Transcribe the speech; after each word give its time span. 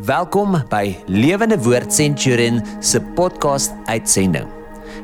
Welkom 0.00 0.54
by 0.72 0.94
Lewende 1.04 1.58
Woord 1.60 1.92
Centurion 1.92 2.62
se 2.80 2.96
podcast 3.12 3.74
uitsending. 3.84 4.46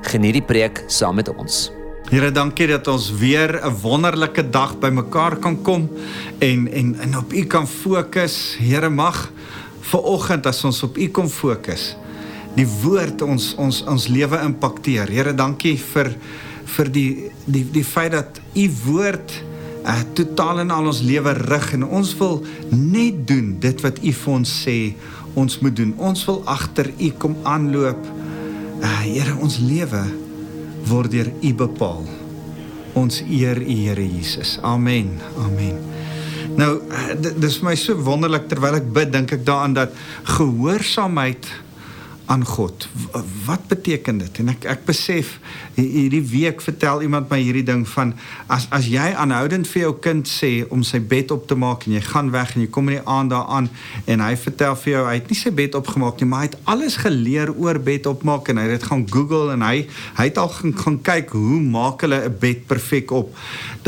Geniet 0.09 0.39
die 0.39 0.43
preek 0.49 0.81
saam 0.89 1.19
met 1.21 1.29
ons. 1.29 1.67
Here, 2.09 2.31
dankie 2.33 2.71
dat 2.71 2.89
ons 2.89 3.11
weer 3.21 3.61
'n 3.61 3.75
wonderlike 3.83 4.49
dag 4.49 4.79
bymekaar 4.81 5.37
kan 5.37 5.61
kom 5.63 5.91
en 6.39 6.73
en 6.73 6.97
en 7.01 7.19
op 7.19 7.33
U 7.33 7.45
kan 7.45 7.69
fokus. 7.69 8.57
Here, 8.57 8.89
mag 8.89 9.31
ver 9.81 10.01
oggend 10.01 10.47
as 10.47 10.65
ons 10.65 10.83
op 10.83 10.97
U 10.97 11.09
kom 11.09 11.29
fokus, 11.29 11.97
die 12.57 12.67
woord 12.83 13.23
ons 13.23 13.55
ons 13.59 13.85
ons 13.85 14.09
lewe 14.09 14.41
impakteer. 14.41 15.09
Here, 15.09 15.35
dankie 15.35 15.77
vir 15.77 16.17
vir 16.65 16.89
die 16.89 17.31
die 17.45 17.71
die 17.71 17.85
feit 17.85 18.13
dat 18.13 18.41
U 18.55 18.71
woord 18.87 19.48
uh, 19.85 20.01
totaal 20.15 20.63
in 20.65 20.73
al 20.75 20.91
ons 20.91 21.03
lewe 21.07 21.33
rig 21.39 21.73
en 21.77 21.87
ons 21.87 22.13
wil 22.21 22.41
net 22.71 23.27
doen 23.29 23.55
dit 23.61 23.85
wat 23.85 24.01
u 24.03 24.13
vir 24.21 24.35
ons 24.35 24.55
sê 24.65 24.79
ons 25.39 25.59
moet 25.63 25.77
doen. 25.77 25.93
Ons 26.03 26.25
wil 26.29 26.41
agter 26.51 26.91
u 26.99 27.11
kom 27.21 27.37
aanloop. 27.47 28.09
Uh, 28.79 28.95
Here, 29.05 29.37
ons 29.43 29.59
lewe 29.63 30.03
word 30.89 31.13
deur 31.13 31.31
u 31.43 31.53
bepaal. 31.55 32.05
Ons 32.99 33.21
eer 33.27 33.61
u 33.63 33.79
Here 33.85 34.07
Jesus. 34.07 34.57
Amen. 34.63 35.15
Amen. 35.45 35.79
Nou, 36.59 36.73
uh, 36.83 37.15
dis 37.19 37.61
vir 37.61 37.71
my 37.71 37.77
so 37.79 37.95
wonderlik 38.03 38.49
terwyl 38.51 38.81
ek 38.81 38.91
bid, 38.95 39.13
dink 39.15 39.37
ek 39.37 39.47
daaraan 39.47 39.77
dat 39.79 39.95
gehoorsaamheid 40.39 41.47
aan 42.29 42.45
God. 42.45 42.89
Wat 43.45 43.67
beteken 43.67 44.19
dit? 44.21 44.39
En 44.39 44.51
ek 44.53 44.67
ek 44.69 44.83
besef 44.85 45.31
hierdie 45.79 46.23
week 46.29 46.61
vertel 46.61 47.01
iemand 47.07 47.31
my 47.33 47.39
hierdie 47.41 47.65
ding 47.65 47.87
van 47.89 48.11
as 48.53 48.67
as 48.75 48.91
jy 48.93 49.07
aanhoudend 49.17 49.69
vir 49.71 49.87
jou 49.87 49.93
kind 50.05 50.29
sê 50.29 50.51
om 50.75 50.83
sy 50.85 51.01
bed 51.01 51.33
op 51.33 51.47
te 51.49 51.57
maak 51.57 51.87
en 51.87 51.95
jy 51.97 52.03
gaan 52.05 52.29
weg 52.35 52.53
en 52.53 52.67
jy 52.67 52.69
kom 52.75 52.91
in 52.93 52.99
die 52.99 53.07
aand 53.09 53.33
daaraan 53.33 53.71
en 54.05 54.25
hy 54.25 54.35
vertel 54.43 54.77
vir 54.83 54.93
jou 54.93 55.05
hy 55.07 55.15
het 55.17 55.33
nie 55.33 55.39
sy 55.41 55.53
bed 55.57 55.79
opgemaak 55.79 56.21
nie, 56.21 56.29
maar 56.29 56.45
hy 56.45 56.51
het 56.51 56.59
alles 56.75 56.99
geleer 57.01 57.55
oor 57.55 57.81
bed 57.89 58.11
opmaak 58.13 58.53
en 58.53 58.61
hy 58.61 58.67
het 58.69 58.77
dit 58.77 58.89
gaan 58.91 59.07
Google 59.09 59.55
en 59.57 59.65
hy 59.65 59.87
hy 60.21 60.29
het 60.29 60.43
al 60.43 60.53
gaan, 60.53 60.77
gaan 60.83 60.99
kyk 61.09 61.33
hoe 61.33 61.63
maak 61.65 62.05
hulle 62.05 62.21
'n 62.29 62.37
bed 62.45 62.67
perfek 62.69 63.11
op. 63.11 63.33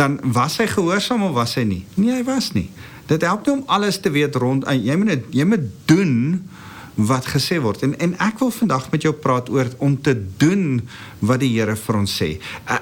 Dan 0.00 0.16
was 0.24 0.56
hy 0.56 0.66
gehoorsaam 0.66 1.28
of 1.28 1.36
was 1.36 1.54
hy 1.60 1.64
nie? 1.68 1.84
Nee, 1.94 2.16
hy 2.16 2.24
was 2.24 2.52
nie. 2.56 2.70
Dit 3.06 3.20
help 3.20 3.44
nie 3.46 3.54
om 3.58 3.64
alles 3.66 4.00
te 4.00 4.10
weet 4.10 4.34
rond 4.36 4.64
jy 4.64 4.96
moet 4.96 5.28
jy 5.28 5.44
moet 5.44 5.68
doen 5.84 6.40
wat 6.94 7.30
gesê 7.32 7.60
word 7.62 7.84
en 7.86 7.94
en 8.02 8.14
ek 8.22 8.40
wil 8.42 8.50
vandag 8.54 8.90
met 8.92 9.04
jou 9.06 9.12
praat 9.14 9.50
oor 9.52 9.68
om 9.78 9.96
te 10.00 10.14
doen 10.40 10.80
wat 11.20 11.40
die 11.42 11.52
Here 11.54 11.76
vir 11.76 11.96
ons 11.96 12.12
sê. 12.22 12.30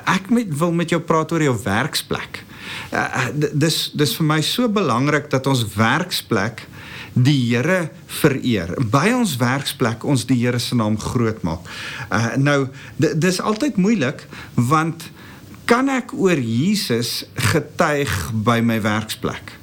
Ek 0.07 0.31
met, 0.31 0.51
wil 0.61 0.73
met 0.73 0.91
jou 0.91 1.01
praat 1.01 1.33
oor 1.33 1.43
jou 1.43 1.57
werksplek. 1.65 2.43
Dis 3.53 3.91
dis 3.97 4.17
vir 4.19 4.29
my 4.29 4.41
so 4.45 4.69
belangrik 4.69 5.31
dat 5.33 5.47
ons 5.51 5.65
werksplek 5.77 6.67
die 7.19 7.39
Here 7.51 7.89
vereer. 8.21 8.75
By 8.79 9.13
ons 9.17 9.37
werksplek 9.41 10.05
ons 10.05 10.27
die 10.29 10.39
Here 10.45 10.61
se 10.63 10.79
naam 10.79 10.99
groot 11.01 11.43
maak. 11.47 11.67
Uh, 12.09 12.35
nou 12.39 12.59
dis 12.99 13.41
altyd 13.41 13.81
moeilik 13.81 14.25
want 14.55 15.11
kan 15.69 15.91
ek 15.93 16.15
oor 16.17 16.39
Jesus 16.41 17.27
getuig 17.51 18.13
by 18.33 18.61
my 18.65 18.79
werksplek? 18.85 19.58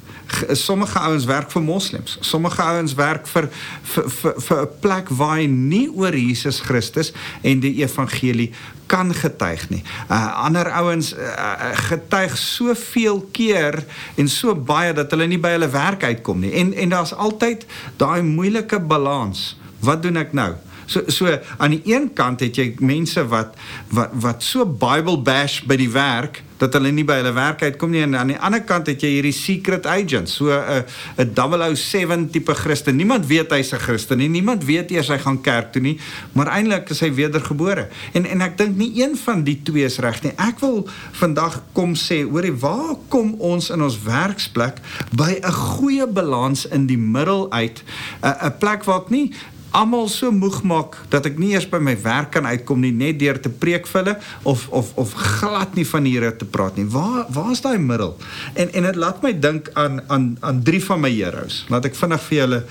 Sommige 0.51 0.99
ouens 0.99 1.25
werk 1.25 1.51
vir 1.51 1.61
moslems. 1.61 2.17
Sommige 2.19 2.61
ouens 2.61 2.93
werk 2.93 3.27
vir 3.27 3.49
vir 3.83 4.09
vir, 4.09 4.61
'n 4.61 4.69
plek 4.79 5.09
waar 5.09 5.37
hy 5.37 5.45
nie 5.45 5.89
oor 5.89 6.15
Jesus 6.15 6.59
Christus 6.59 7.11
en 7.41 7.59
die 7.59 7.81
evangelie 7.83 8.51
kan 8.85 9.13
getuig 9.13 9.69
nie. 9.69 9.83
Uh 10.09 10.45
ander 10.45 10.69
ouens 10.71 11.13
uh, 11.13 11.73
getuig 11.89 12.37
soveel 12.37 13.21
keer 13.31 13.83
en 14.15 14.27
so 14.29 14.55
baie 14.55 14.93
dat 14.93 15.11
hulle 15.11 15.27
nie 15.27 15.39
by 15.41 15.55
hulle 15.57 15.69
werk 15.69 16.03
uitkom 16.03 16.39
nie. 16.39 16.53
En 16.53 16.73
en 16.73 16.89
daar's 16.89 17.13
altyd 17.13 17.65
daai 17.97 18.21
moeilike 18.21 18.79
balans. 18.79 19.57
Wat 19.79 20.01
doen 20.01 20.17
ek 20.17 20.33
nou? 20.33 20.53
So 20.85 21.01
so 21.07 21.39
aan 21.57 21.69
die 21.77 21.81
een 21.83 22.13
kant 22.13 22.39
het 22.39 22.55
jy 22.55 22.75
mense 22.79 23.27
wat 23.27 23.55
wat 23.89 24.13
wat 24.13 24.43
so 24.43 24.65
Bible 24.65 25.17
bash 25.17 25.61
by 25.65 25.77
die 25.81 25.91
werk 25.91 26.44
dat 26.57 26.73
hulle 26.77 26.91
nie 26.95 27.03
by 27.07 27.19
hulle 27.19 27.33
werk 27.35 27.63
uitkom 27.65 27.91
nie 27.91 28.03
en 28.05 28.15
aan 28.15 28.33
die 28.33 28.39
ander 28.39 28.63
kant 28.67 28.87
het 28.87 29.01
jy 29.03 29.09
hierdie 29.17 29.35
secret 29.35 29.85
agents 29.85 30.37
so 30.39 30.51
'n 30.51 30.85
'n 31.17 31.75
007 31.75 32.29
tipe 32.31 32.53
Christen. 32.55 32.95
Niemand 32.95 33.27
weet 33.27 33.51
hy's 33.51 33.73
'n 33.73 33.79
Christen 33.79 34.17
nie. 34.17 34.29
Niemand 34.29 34.63
weet 34.63 34.91
eers 34.91 35.07
hy 35.07 35.17
gaan 35.17 35.41
kerk 35.41 35.71
toe 35.71 35.81
nie, 35.81 35.99
maar 36.33 36.47
eintlik 36.47 36.89
is 36.89 36.99
hy 36.99 37.13
wedergebore. 37.13 37.87
En 38.13 38.25
en 38.25 38.41
ek 38.41 38.57
dink 38.57 38.77
nie 38.77 39.03
een 39.03 39.17
van 39.17 39.43
die 39.43 39.59
twee 39.63 39.85
is 39.85 39.99
reg 39.99 40.23
nie. 40.23 40.31
Ek 40.37 40.59
wil 40.59 40.87
vandag 41.11 41.63
kom 41.73 41.95
sê, 41.95 42.23
hoorie, 42.23 42.53
waar 42.53 42.95
kom 43.09 43.35
ons 43.39 43.69
in 43.69 43.81
ons 43.81 43.99
werksplek 44.03 44.77
by 45.11 45.39
'n 45.41 45.51
goeie 45.51 46.07
balans 46.07 46.65
in 46.65 46.87
die 46.87 46.97
middel 46.97 47.51
uit 47.51 47.83
'n 48.21 48.35
'n 48.45 48.57
plek 48.59 48.83
waar 48.83 49.01
ek 49.01 49.09
nie 49.09 49.31
almal 49.75 50.07
so 50.11 50.31
moeg 50.31 50.61
maak 50.63 50.95
dat 51.11 51.25
ek 51.27 51.39
nie 51.41 51.51
eers 51.53 51.65
by 51.67 51.81
my 51.83 51.95
werk 51.99 52.31
kan 52.35 52.47
uitkom 52.47 52.79
nie 52.83 52.93
net 52.95 53.17
deur 53.19 53.39
te 53.41 53.51
preek 53.51 53.87
vir 53.91 54.01
hulle 54.01 54.13
of 54.47 54.65
of 54.75 54.93
of 55.01 55.15
glad 55.39 55.75
nie 55.75 55.85
van 55.89 56.07
hier 56.07 56.27
te 56.39 56.47
praat 56.47 56.77
nie. 56.79 56.85
Waar 56.91 57.25
waar 57.35 57.51
is 57.51 57.63
daai 57.63 57.77
middel? 57.81 58.15
En 58.53 58.71
en 58.71 58.87
dit 58.87 58.99
laat 59.01 59.21
my 59.25 59.33
dink 59.35 59.69
aan 59.73 59.99
aan 60.07 60.29
aan 60.39 60.61
drie 60.63 60.81
van 60.83 61.01
my 61.03 61.11
heroes. 61.11 61.63
Laat 61.73 61.89
ek 61.89 61.99
vinnig 61.99 62.23
vir 62.29 62.37
julle 62.37 62.61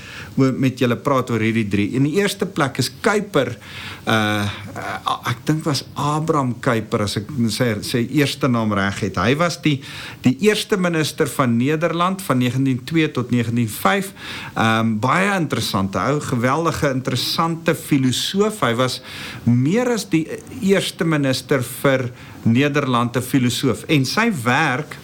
met 0.65 0.81
julle 0.81 0.97
praat 0.97 1.33
oor 1.35 1.45
hierdie 1.45 1.67
drie. 1.69 1.91
In 1.99 2.09
die 2.09 2.17
eerste 2.21 2.49
plek 2.49 2.81
is 2.81 2.91
Kuiper 3.05 3.53
uh, 4.09 4.15
uh 4.15 5.19
ek 5.31 5.45
dink 5.49 5.65
was 5.69 5.85
Abraham 6.01 6.55
Kuiper 6.65 7.05
as 7.05 7.19
ek 7.21 7.29
sy 7.53 7.69
sy 7.85 8.05
eerste 8.17 8.49
naam 8.49 8.73
reg 8.77 9.03
het. 9.05 9.21
Hy 9.21 9.37
was 9.41 9.61
die 9.65 9.77
die 10.25 10.37
eerste 10.49 10.81
minister 10.81 11.29
van 11.37 11.57
Nederland 11.59 12.25
van 12.25 12.41
1902 12.41 13.13
tot 13.13 13.31
1905. 13.35 14.13
Ehm 14.55 14.81
um, 14.81 14.97
baie 15.05 15.31
interessante 15.37 16.01
ou, 16.01 16.21
geweldige 16.25 16.94
interessante 16.95 17.75
filosoof. 17.75 18.63
Hy 18.65 18.75
was 18.79 19.01
meer 19.45 19.93
as 19.95 20.07
die 20.11 20.25
eerste 20.63 21.05
minister 21.05 21.63
vir 21.83 22.11
Nederland 22.45 23.17
'n 23.17 23.23
filosoof 23.23 23.85
en 23.89 24.05
sy 24.05 24.31
werk 24.45 24.97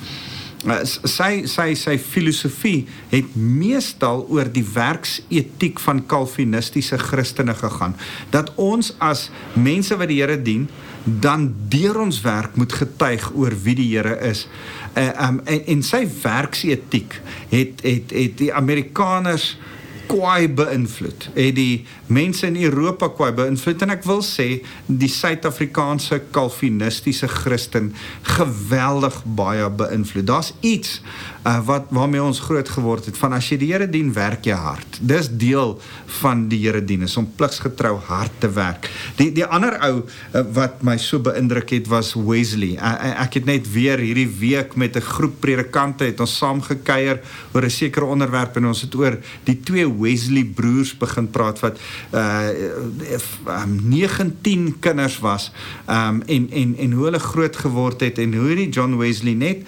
uh, 0.66 0.84
sy 0.84 1.46
sy 1.48 1.74
sy 1.74 1.96
filosofie 1.98 2.86
het 3.10 3.36
meestal 3.36 4.26
oor 4.28 4.48
die 4.52 4.64
werksetiek 4.64 5.80
van 5.80 6.04
kalvinistiese 6.06 6.98
Christene 6.98 7.54
gegaan 7.54 7.96
dat 8.30 8.52
ons 8.56 8.92
as 8.98 9.30
mense 9.54 9.96
wat 9.96 10.08
die 10.08 10.20
Here 10.20 10.36
dien 10.36 10.68
dan 11.04 11.48
deur 11.72 12.02
ons 12.02 12.20
werk 12.20 12.56
moet 12.60 12.72
getuig 12.76 13.30
oor 13.32 13.54
wie 13.64 13.74
die 13.74 13.88
Here 13.94 14.18
is. 14.20 14.46
Uh, 14.94 15.08
um, 15.28 15.40
en 15.48 15.64
en 15.74 15.82
sy 15.82 16.04
werksetiek 16.22 17.16
het 17.50 17.80
het 17.86 18.12
het 18.12 18.36
die 18.38 18.52
Amerikaners 18.52 19.54
kwaai 20.10 20.48
beïnvloed. 20.58 21.28
Het 21.34 21.54
die 21.54 21.84
mense 22.10 22.46
in 22.46 22.58
Europa 22.58 23.08
kwaai 23.14 23.30
beïnvloed 23.36 23.84
en 23.86 23.94
ek 23.94 24.06
wil 24.08 24.22
sê 24.26 24.48
die 24.86 25.10
Suid-Afrikaanse 25.10 26.20
kalvinistiese 26.34 27.30
Christen 27.30 27.92
geweldig 28.36 29.20
baie 29.38 29.68
beïnvloed. 29.70 30.26
Daar's 30.30 30.52
iets 30.60 30.98
uh, 31.46 31.58
wat 31.64 31.88
waarmee 31.94 32.22
ons 32.22 32.40
groot 32.44 32.68
geword 32.68 33.08
het 33.08 33.18
van 33.20 33.34
as 33.36 33.48
jy 33.50 33.58
die 33.60 33.70
Here 33.70 33.86
dien, 33.88 34.12
werk 34.12 34.46
jy 34.48 34.56
hard. 34.58 34.98
Dis 35.00 35.28
deel 35.30 35.76
van 36.20 36.46
die 36.50 36.58
Here 36.64 36.82
dien 36.84 37.06
is 37.06 37.16
om 37.20 37.28
pligsgetrou 37.38 37.96
hard 38.08 38.34
te 38.42 38.50
werk. 38.52 38.88
Die 39.20 39.30
die 39.36 39.46
ander 39.46 39.76
ou 39.86 39.92
uh, 40.02 40.44
wat 40.56 40.82
my 40.86 40.96
so 41.00 41.22
beïndruk 41.22 41.70
het 41.76 41.88
was 41.90 42.12
Wesley. 42.18 42.76
Uh, 42.76 43.12
ek 43.24 43.40
het 43.40 43.48
net 43.48 43.68
weer 43.72 44.02
hierdie 44.02 44.28
week 44.40 44.76
met 44.76 44.96
'n 44.96 45.06
groep 45.06 45.40
predikante 45.40 46.04
het 46.04 46.20
ons 46.20 46.36
saam 46.36 46.60
gekuier 46.62 47.20
oor 47.54 47.64
'n 47.64 47.70
sekere 47.70 48.04
onderwerp 48.04 48.56
en 48.56 48.66
ons 48.66 48.82
het 48.82 48.94
oor 48.94 49.18
die 49.44 49.60
twee 49.60 49.86
Wesley 49.86 50.44
broers 50.44 50.96
begin 50.96 51.30
praat 51.30 51.60
wat 51.60 51.78
uh 52.12 52.48
um, 53.46 53.78
19 53.88 54.78
kinders 54.80 55.18
was 55.18 55.50
um 55.88 56.22
en 56.26 56.50
en 56.50 56.76
en 56.76 56.92
hoe 56.92 57.04
hulle 57.04 57.18
groot 57.18 57.56
geword 57.56 58.00
het 58.00 58.18
en 58.18 58.34
hoe 58.34 58.46
hierdie 58.46 58.68
John 58.68 58.96
Wesley 58.96 59.34
net 59.34 59.66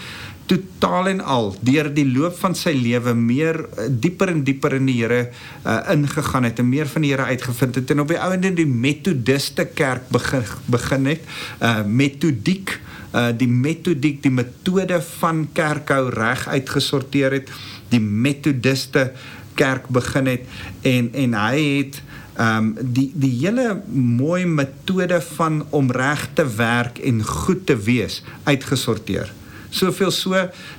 totaal 0.52 1.08
en 1.12 1.20
al 1.24 1.52
deur 1.64 1.88
die 1.94 2.06
loop 2.08 2.36
van 2.42 2.54
sy 2.58 2.74
lewe 2.76 3.14
meer 3.16 3.62
uh, 3.64 3.88
dieper 3.88 4.32
en 4.34 4.44
dieper 4.44 4.76
in 4.76 4.88
die 4.90 4.98
Here 5.00 5.22
uh, 5.64 5.78
ingegaan 5.94 6.48
het 6.48 6.60
en 6.60 6.68
meer 6.68 6.90
van 6.92 7.06
die 7.06 7.12
Here 7.14 7.28
uitgevind 7.32 7.80
het 7.80 7.92
en 7.94 8.04
op 8.04 8.12
die 8.12 8.20
ouende 8.20 8.52
die 8.60 8.68
metodiste 8.68 9.66
kerk 9.72 10.08
begin 10.12 10.44
begin 10.72 11.08
het 11.14 11.28
uh, 11.60 11.80
metodiek 11.86 12.76
uh, 13.14 13.30
die 13.36 13.48
metodiek 13.48 14.22
die 14.24 14.34
metode 14.34 15.00
van 15.22 15.46
kerkhou 15.56 16.04
reg 16.12 16.46
uitgesorteer 16.48 17.40
het 17.40 17.52
die 17.92 18.02
metodiste 18.02 19.10
kerk 19.56 19.88
begin 19.92 20.32
het 20.34 20.48
en 20.88 21.12
en 21.24 21.38
hy 21.40 21.68
het 21.82 22.02
ehm 22.32 22.72
um, 22.72 22.92
die 22.96 23.10
die 23.14 23.34
hele 23.42 23.82
mooi 23.92 24.46
metode 24.48 25.20
van 25.36 25.60
om 25.70 25.90
reg 25.92 26.28
te 26.34 26.46
werk 26.56 26.98
en 26.98 27.20
goed 27.24 27.66
te 27.68 27.76
wees 27.76 28.22
uitgesorteer. 28.48 29.32
Soveel 29.72 30.10
so 30.10 30.30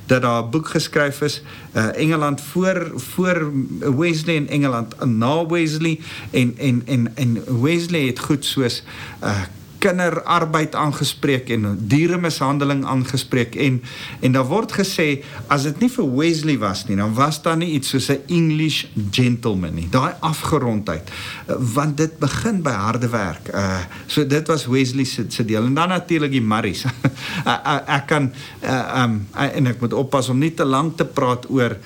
dat 0.06 0.22
daar 0.22 0.42
'n 0.42 0.50
boek 0.50 0.68
geskryf 0.68 1.20
is 1.20 1.42
uh 1.76 1.96
Engeland 1.96 2.40
voor 2.40 2.92
voor 2.94 3.52
Wesley 3.98 4.36
en 4.36 4.48
Engeland 4.48 5.04
na 5.04 5.46
Wesley. 5.46 6.00
En 6.30 6.54
en 6.58 6.82
en 6.86 7.16
en 7.16 7.62
Wesley 7.62 8.06
het 8.06 8.18
goed 8.18 8.44
soos 8.44 8.82
uh 9.22 9.42
kinderarbeid 9.84 10.74
aangespreek 10.78 11.50
en 11.54 11.68
dieremishandeling 11.90 12.84
aangespreek. 12.88 13.56
En 13.60 13.80
en 14.24 14.36
daar 14.36 14.48
word 14.48 14.72
gesê 14.72 15.08
as 15.52 15.66
dit 15.68 15.84
nie 15.84 15.90
vir 15.92 16.08
Wesley 16.16 16.58
was 16.62 16.86
nie 16.88 16.96
dan 17.00 17.14
was 17.16 17.40
daar 17.44 17.58
nie 17.60 17.74
iets 17.76 17.92
soos 17.92 18.08
'n 18.10 18.22
English 18.28 18.84
gentleman 19.10 19.74
nie. 19.74 19.88
Daai 19.90 20.14
afgerondheid 20.20 21.10
want 21.74 21.96
dit 21.96 22.18
begin 22.18 22.62
by 22.62 22.72
harde 22.72 23.08
werk. 23.08 23.48
Uh 23.52 23.84
so 24.06 24.26
dit 24.26 24.46
was 24.48 24.66
Wesley 24.66 25.04
se 25.04 25.24
se 25.28 25.44
deel. 25.44 25.64
En 25.64 25.74
dan 25.74 25.88
natuurlik 25.88 26.30
die 26.30 26.42
Marries. 26.42 26.84
Ek 27.96 28.06
kan 28.06 28.32
uh, 28.62 29.02
um 29.04 29.26
en 29.32 29.66
ek 29.66 29.80
moet 29.80 29.92
oppas 29.92 30.28
om 30.28 30.38
nie 30.38 30.54
te 30.54 30.64
lank 30.64 30.96
te 30.96 31.04
praat 31.04 31.50
oor 31.50 31.76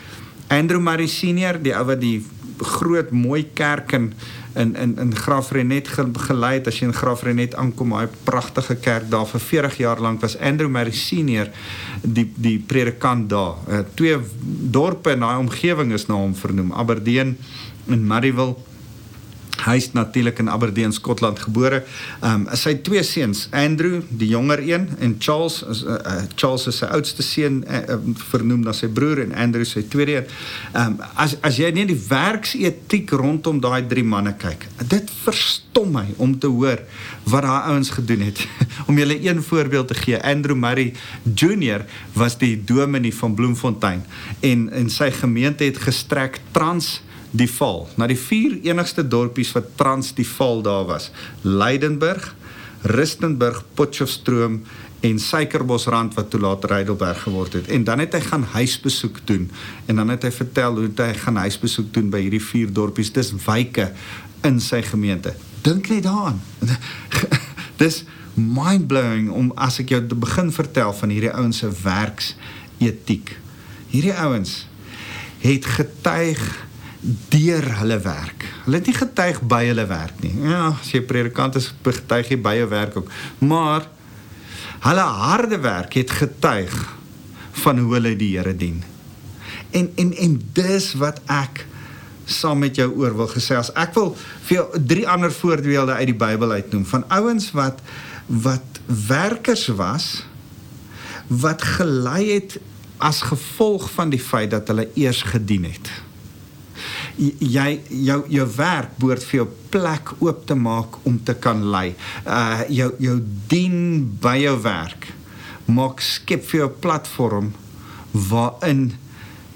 Andrew 0.49 0.81
Murray 0.81 1.07
senior 1.07 1.59
die 1.63 1.75
ou 1.77 1.85
wat 1.85 2.01
die 2.01 2.19
groot 2.59 3.11
mooi 3.11 3.45
kerk 3.55 3.93
in 3.93 4.13
in 4.55 4.77
in 4.77 4.99
in 4.99 5.15
Graafrenet 5.17 5.89
gelei 6.29 6.55
het 6.55 6.67
as 6.67 6.79
jy 6.79 6.89
in 6.89 6.95
Graafrenet 6.97 7.55
aankom 7.55 7.93
daai 7.95 8.09
pragtige 8.25 8.77
kerk 8.81 9.11
daar 9.11 9.27
vir 9.27 9.41
40 9.41 9.77
jaar 9.79 10.01
lank 10.01 10.21
was 10.21 10.39
Andrew 10.39 10.71
Murray 10.71 10.93
senior 10.93 11.51
die 12.03 12.33
die 12.37 12.59
predikant 12.59 13.29
daar. 13.31 13.57
Uh, 13.69 13.83
twee 13.95 14.17
dorpe 14.71 15.13
in 15.13 15.21
daai 15.21 15.39
omgewing 15.39 15.93
is 15.93 16.07
na 16.07 16.15
hom 16.15 16.35
vernoem. 16.35 16.73
Aberdeen 16.73 17.37
en 17.89 18.07
Murrayville 18.07 18.57
Hy 19.65 19.75
is 19.77 19.93
natuurlik 19.93 20.39
in 20.39 20.51
Aberdeen, 20.51 20.93
Skotland 20.93 21.39
gebore. 21.43 21.83
Ehm 22.21 22.47
um, 22.47 22.57
sy 22.57 22.77
twee 22.85 23.03
seuns, 23.03 23.47
Andrew, 23.51 24.01
die 24.09 24.29
jonger 24.31 24.63
een, 24.63 24.89
en 24.99 25.17
Charles, 25.19 25.63
uh, 25.63 25.97
uh, 25.97 26.23
Charles 26.35 26.67
is 26.71 26.79
sy 26.83 26.89
oudste 26.95 27.25
seun, 27.27 27.61
uh, 27.67 27.81
uh, 27.95 27.99
vernoem 28.31 28.63
na 28.67 28.75
sy 28.77 28.89
broer 28.93 29.25
en 29.25 29.35
Andrew 29.35 29.67
sy 29.67 29.83
tweede 29.91 30.21
een. 30.21 30.31
Ehm 30.73 30.99
um, 30.99 31.07
as 31.19 31.35
as 31.43 31.59
jy 31.59 31.71
net 31.75 31.91
die 31.91 31.99
werksetiek 32.09 33.11
rondom 33.19 33.59
daai 33.63 33.83
drie 33.91 34.07
manne 34.07 34.35
kyk, 34.39 34.69
dit 34.95 35.11
verstom 35.25 35.91
my 35.99 36.07
om 36.23 36.37
te 36.39 36.51
hoor 36.51 36.83
wat 37.29 37.47
daai 37.47 37.75
ouens 37.75 37.91
gedoen 37.97 38.29
het. 38.29 38.45
om 38.89 38.99
julle 38.99 39.19
een 39.25 39.43
voorbeeld 39.43 39.89
te 39.89 39.99
gee, 39.99 40.23
Andrew 40.23 40.57
Murray 40.57 40.93
Junior 41.35 41.85
was 42.15 42.39
die 42.39 42.55
dominee 42.65 43.15
van 43.15 43.35
Bloemfontein 43.35 44.05
en 44.41 44.69
en 44.71 44.91
sy 44.91 45.11
gemeente 45.11 45.65
het 45.65 45.79
gestrek 45.83 46.41
trans 46.53 46.99
die 47.31 47.51
val. 47.51 47.87
Na 47.97 48.09
die 48.09 48.19
vier 48.19 48.59
enigste 48.67 49.05
dorpies 49.05 49.53
wat 49.57 49.75
trans 49.77 50.13
die 50.17 50.27
val 50.27 50.63
daar 50.63 50.87
was. 50.89 51.11
Leidenburg, 51.43 52.35
Rustenburg, 52.83 53.65
Potchefstroom 53.75 54.63
en 55.01 55.19
Suikerbosrand 55.23 56.15
wat 56.15 56.31
toe 56.31 56.41
later 56.41 56.73
Heidelberg 56.75 57.23
geword 57.23 57.53
het. 57.53 57.67
En 57.67 57.85
dan 57.85 58.03
het 58.03 58.15
hy 58.17 58.21
gaan 58.21 58.47
huisbesoek 58.55 59.21
doen 59.25 59.51
en 59.87 60.01
dan 60.01 60.15
het 60.15 60.27
hy 60.27 60.33
vertel 60.35 60.81
hoe 60.81 60.91
hy 60.97 61.13
gaan 61.23 61.39
huisbesoek 61.45 61.93
doen 61.95 62.11
by 62.11 62.23
hierdie 62.25 62.43
vier 62.43 62.73
dorpies. 62.73 63.13
Dis 63.15 63.35
wyke 63.47 63.93
in 64.47 64.61
sy 64.63 64.83
gemeente. 64.87 65.35
Dink 65.63 65.91
net 65.91 66.07
daaraan. 66.07 66.41
Dis 67.83 68.03
mind-blowing 68.39 69.31
om 69.35 69.51
as 69.59 69.81
ek 69.83 69.93
jou 69.95 70.01
begin 70.15 70.51
vertel 70.55 70.95
van 70.95 71.15
hierdie 71.15 71.35
ouens 71.35 71.63
se 71.63 71.71
werksetiek. 71.83 73.35
Hierdie 73.91 74.15
ouens 74.15 74.65
het 75.43 75.67
getuig 75.79 76.43
deur 77.01 77.65
hulle 77.79 77.99
werk. 78.03 78.45
Hulle 78.65 78.81
het 78.81 78.89
nie 78.91 78.97
getuig 78.97 79.41
by 79.47 79.63
hulle 79.69 79.87
werk 79.87 80.19
nie. 80.25 80.33
Ja, 80.43 80.73
as 80.73 80.91
jy 80.93 81.03
predikant 81.07 81.59
is, 81.61 81.71
getuig 81.87 82.33
jy 82.33 82.39
by 82.43 82.57
jou 82.59 82.69
werk 82.73 82.99
ook. 82.99 83.11
Maar 83.39 83.87
hulle 84.89 85.07
harde 85.23 85.59
werk 85.63 85.95
het 85.99 86.15
getuig 86.15 86.75
van 87.63 87.83
hoe 87.83 87.95
hulle 87.99 88.15
die 88.19 88.33
Here 88.37 88.55
dien. 88.57 88.83
En 89.71 89.91
en 89.97 90.13
en 90.15 90.39
dis 90.57 90.93
wat 90.99 91.21
ek 91.31 91.65
saam 92.29 92.59
met 92.61 92.77
jou 92.77 92.89
oor 93.01 93.15
wil 93.17 93.31
gesels. 93.31 93.71
Ek 93.79 93.95
wil 93.97 94.13
vir 94.49 94.59
jou 94.59 94.67
drie 94.91 95.07
ander 95.09 95.33
voorbeelde 95.33 95.97
uit 96.01 96.11
die 96.11 96.19
Bybel 96.19 96.59
uitnoem 96.59 96.85
van 96.87 97.07
ouens 97.09 97.53
wat 97.57 97.81
wat 98.29 98.83
werkers 99.09 99.69
was 99.79 100.27
wat 101.29 101.63
gelei 101.63 102.35
het 102.35 102.59
as 102.99 103.23
gevolg 103.25 103.87
van 103.95 104.11
die 104.13 104.21
feit 104.21 104.51
dat 104.53 104.69
hulle 104.69 104.89
eers 104.99 105.23
gedien 105.23 105.65
het 105.69 105.89
jy 107.19 107.69
jou 108.07 108.21
jou 108.31 108.47
werk 108.57 108.95
behoort 109.01 109.25
vir 109.27 109.41
jou 109.41 109.47
plek 109.73 110.13
oop 110.23 110.45
te 110.47 110.57
maak 110.59 111.01
om 111.09 111.19
te 111.25 111.35
kan 111.35 111.65
lei. 111.73 111.93
Uh 112.25 112.63
jou 112.71 112.93
jou 113.03 113.17
dien 113.51 114.05
by 114.23 114.37
jou 114.45 114.57
werk 114.63 115.11
maak 115.69 116.01
skep 116.01 116.47
vir 116.49 116.63
jou 116.63 116.69
platform 116.81 117.53
waarin 118.31 118.93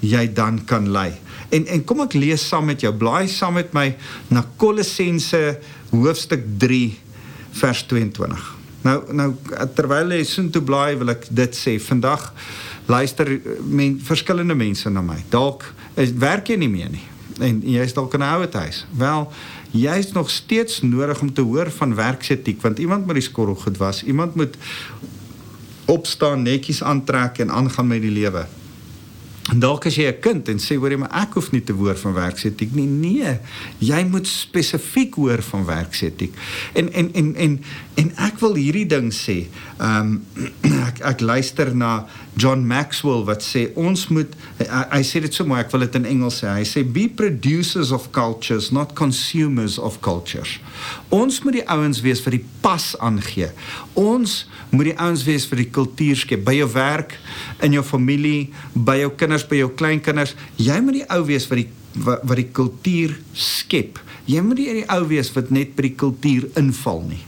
jy 0.03 0.27
dan 0.35 0.59
kan 0.69 0.91
lei. 0.91 1.13
En 1.53 1.65
en 1.71 1.85
kom 1.87 2.03
ek 2.05 2.17
lees 2.17 2.43
saam 2.49 2.67
met 2.69 2.83
jou. 2.83 2.91
Blaai 2.93 3.27
saam 3.31 3.57
met 3.57 3.71
my 3.73 3.93
na 4.33 4.43
Kolossense 4.57 5.41
hoofstuk 5.93 6.43
3 6.59 6.83
vers 7.61 7.85
22. 7.87 8.51
Nou 8.83 8.97
nou 9.15 9.29
terwyl 9.77 10.11
jy 10.17 10.27
soheen 10.27 10.51
toe 10.51 10.63
blaai 10.65 10.99
wil 10.99 11.15
ek 11.15 11.29
dit 11.31 11.55
sê. 11.55 11.77
Vandag 11.79 12.33
luister 12.91 13.37
men 13.63 13.95
verskillende 14.03 14.57
mense 14.59 14.91
na 14.91 15.01
my. 15.05 15.21
Dalk 15.31 15.69
werk 15.95 16.51
jy 16.51 16.59
nie 16.59 16.71
meer 16.73 16.91
nie 16.91 17.12
en 17.39 17.61
jy's 17.65 17.93
dalk 17.93 18.13
in 18.13 18.19
'n 18.19 18.33
ouer 18.35 18.49
huis. 18.51 18.85
Wel, 18.97 19.31
jy's 19.71 20.11
nog 20.11 20.29
steeds 20.29 20.81
nodig 20.81 21.21
om 21.21 21.33
te 21.33 21.41
hoor 21.41 21.71
van 21.71 21.95
werksetiek 21.95 22.61
want 22.61 22.79
iemand 22.79 23.05
moet 23.05 23.15
die 23.15 23.29
skorrel 23.29 23.55
goed 23.55 23.77
was. 23.77 24.03
Iemand 24.03 24.35
moet 24.35 24.55
opstaan, 25.85 26.41
netjies 26.41 26.83
aantrek 26.83 27.37
en 27.37 27.51
aangaan 27.51 27.87
met 27.87 28.01
die 28.01 28.11
lewe. 28.11 28.47
En 29.51 29.59
dalk 29.59 29.85
as 29.89 29.97
jy 29.99 30.07
'n 30.07 30.21
kind 30.23 30.47
en 30.47 30.59
sê 30.59 30.77
hoor 30.79 30.91
jy 30.91 30.97
maar 30.97 31.21
ek 31.23 31.33
hoef 31.33 31.51
nie 31.51 31.63
te 31.63 31.73
hoor 31.73 31.97
van 31.97 32.13
werksetiek 32.13 32.71
nie. 32.73 32.87
Nee, 32.87 33.39
jy 33.79 34.03
moet 34.07 34.27
spesifiek 34.27 35.15
hoor 35.15 35.41
van 35.41 35.65
werksetiek. 35.65 36.33
En 36.73 36.93
en 36.93 37.13
en 37.13 37.35
en 37.35 37.59
en 37.95 38.11
ek 38.17 38.39
wil 38.39 38.55
hierdie 38.55 38.87
ding 38.87 39.11
sê. 39.11 39.47
Ehm 39.79 40.23
um, 40.35 40.47
ek 40.87 40.99
ek 40.99 41.19
luister 41.19 41.75
na 41.75 42.07
John 42.39 42.65
Maxwell 42.65 43.23
wat 43.27 43.43
sê 43.45 43.67
ons 43.79 44.07
moet 44.09 44.31
hy, 44.57 44.65
hy 44.95 45.01
sê 45.05 45.21
dit 45.23 45.35
so 45.35 45.45
mooi, 45.45 45.59
ek 45.61 45.73
wil 45.73 45.85
dit 45.85 45.97
in 45.99 46.07
Engels 46.09 46.39
sê. 46.41 46.49
Hy 46.49 46.65
sê 46.67 46.83
be 46.85 47.05
producers 47.11 47.93
of 47.93 48.09
cultures, 48.15 48.71
not 48.73 48.95
consumers 48.97 49.77
of 49.77 49.99
cultures. 50.05 50.57
Ons 51.13 51.41
moet 51.45 51.59
die 51.59 51.67
ouens 51.69 52.01
wees 52.05 52.23
wat 52.25 52.37
die 52.37 52.43
pas 52.65 52.93
aangee. 53.03 53.51
Ons 53.99 54.43
moet 54.73 54.91
die 54.91 54.97
ouens 54.97 55.25
wees 55.27 55.45
vir 55.49 55.61
die 55.61 55.69
kultuur 55.75 56.17
skep 56.23 56.43
by 56.47 56.57
jou 56.57 56.71
werk, 56.73 57.17
in 57.63 57.77
jou 57.77 57.85
familie, 57.85 58.49
by 58.73 58.97
jou 59.03 59.13
kinders, 59.19 59.45
by 59.45 59.61
jou 59.61 59.69
kleinkinders. 59.77 60.33
Jy 60.57 60.79
moet 60.81 61.01
die 61.03 61.07
ou 61.13 61.21
wees 61.29 61.47
wat 61.51 61.61
die 61.61 61.69
wat, 61.93 62.23
wat 62.25 62.39
die 62.39 62.49
kultuur 62.49 63.13
skep. 63.37 63.99
Jy 64.29 64.41
moet 64.41 64.61
nie 64.61 64.79
die 64.81 64.89
ou 64.93 65.03
wees 65.09 65.29
wat 65.35 65.51
net 65.53 65.75
by 65.77 65.89
die 65.89 65.95
kultuur 65.99 66.49
inval 66.59 67.03
nie. 67.05 67.21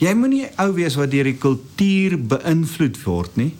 Jy 0.00 0.14
moet 0.16 0.32
nie 0.32 0.46
ou 0.62 0.70
wees 0.76 0.96
wat 0.96 1.12
deur 1.12 1.28
die 1.28 1.38
kultuur 1.40 2.16
beïnvloed 2.32 3.00
word 3.04 3.36
nie. 3.40 3.52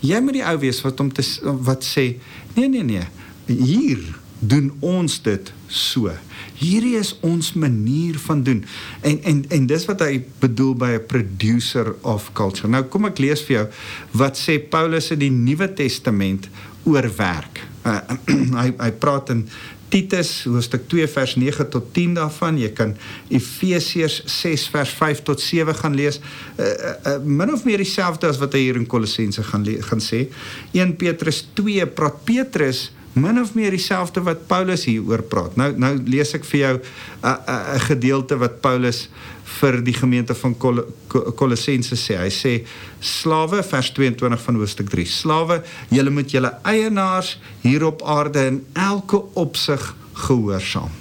Jy 0.00 0.20
moet 0.24 0.38
die 0.40 0.46
ou 0.46 0.56
wees 0.62 0.80
wat 0.84 1.00
om 1.00 1.12
te 1.12 1.24
wat 1.42 1.84
sê, 1.86 2.14
nee 2.54 2.68
nee 2.68 2.84
nee, 2.86 3.06
hier 3.46 4.02
doen 4.38 4.70
ons 4.84 5.18
dit 5.22 5.52
so. 5.66 6.12
Hierdie 6.58 6.96
is 6.98 7.12
ons 7.26 7.52
manier 7.58 8.18
van 8.26 8.42
doen. 8.46 8.64
En 9.06 9.18
en 9.22 9.44
en 9.54 9.66
dis 9.70 9.86
wat 9.90 10.02
hy 10.06 10.22
bedoel 10.42 10.74
by 10.74 10.90
'n 10.96 11.06
producer 11.06 11.94
of 12.02 12.32
culture. 12.32 12.68
Nou 12.68 12.82
kom 12.84 13.04
ek 13.06 13.18
lees 13.18 13.42
vir 13.42 13.56
jou 13.56 13.66
wat 14.12 14.38
sê 14.38 14.58
Paulus 14.58 15.10
in 15.10 15.18
die 15.18 15.30
Nuwe 15.30 15.72
Testament 15.74 16.48
oor 16.84 17.10
werk. 17.16 17.66
Uh, 17.84 18.00
hy 18.62 18.72
hy 18.78 18.90
praat 18.90 19.30
in 19.30 19.48
Titus 19.88 20.44
hoofstuk 20.48 20.88
2 20.90 21.08
vers 21.08 21.34
9 21.40 21.68
tot 21.72 21.92
10 21.96 22.18
daarvan. 22.18 22.58
Jy 22.60 22.70
kan 22.76 22.94
Efesiërs 23.28 24.20
6 24.40 24.68
vers 24.74 24.92
5 25.00 25.22
tot 25.26 25.40
7 25.40 25.74
gaan 25.80 25.96
lees. 25.96 26.20
Uh, 26.20 26.66
uh, 26.66 26.92
uh, 27.14 27.16
min 27.24 27.52
of 27.52 27.64
meer 27.64 27.82
dieselfde 27.82 28.28
as 28.28 28.40
wat 28.42 28.56
hy 28.56 28.66
hier 28.68 28.80
in 28.80 28.86
Kolossense 28.86 29.42
gaan 29.50 29.66
gaan 29.88 30.04
sê. 30.04 30.26
1 30.76 30.96
Petrus 31.00 31.44
2 31.58 31.86
praat 31.96 32.24
Petrus 32.28 32.88
min 33.12 33.40
of 33.40 33.54
meer 33.54 33.70
dieselfde 33.70 34.22
wat 34.22 34.46
Paulus 34.46 34.84
hier 34.84 35.02
oor 35.06 35.22
praat. 35.22 35.56
Nou 35.56 35.72
nou 35.78 35.94
lees 36.06 36.34
ek 36.34 36.44
vir 36.44 36.60
jou 36.60 36.74
'n 36.76 36.82
uh, 37.24 37.30
'n 37.30 37.40
uh, 37.48 37.80
gedeelte 37.80 38.38
wat 38.38 38.60
Paulus 38.60 39.08
vir 39.58 39.80
die 39.84 39.94
gemeente 39.96 40.34
van 40.34 40.54
Kol 40.56 40.82
Kolossense 41.08 41.96
sê. 41.96 42.18
Hy 42.20 42.30
sê 42.30 42.52
slawe 43.00 43.62
vers 43.62 43.90
22 43.96 44.42
van 44.42 44.60
hoofstuk 44.60 44.90
3. 44.92 45.06
Slawe, 45.06 45.62
julle 45.88 46.10
moet 46.10 46.30
julle 46.30 46.52
eienaars 46.62 47.38
hier 47.64 47.84
op 47.88 48.02
aarde 48.02 48.46
in 48.46 48.66
elke 48.72 49.22
opsig 49.34 49.94
gehoorsaam. 50.26 50.92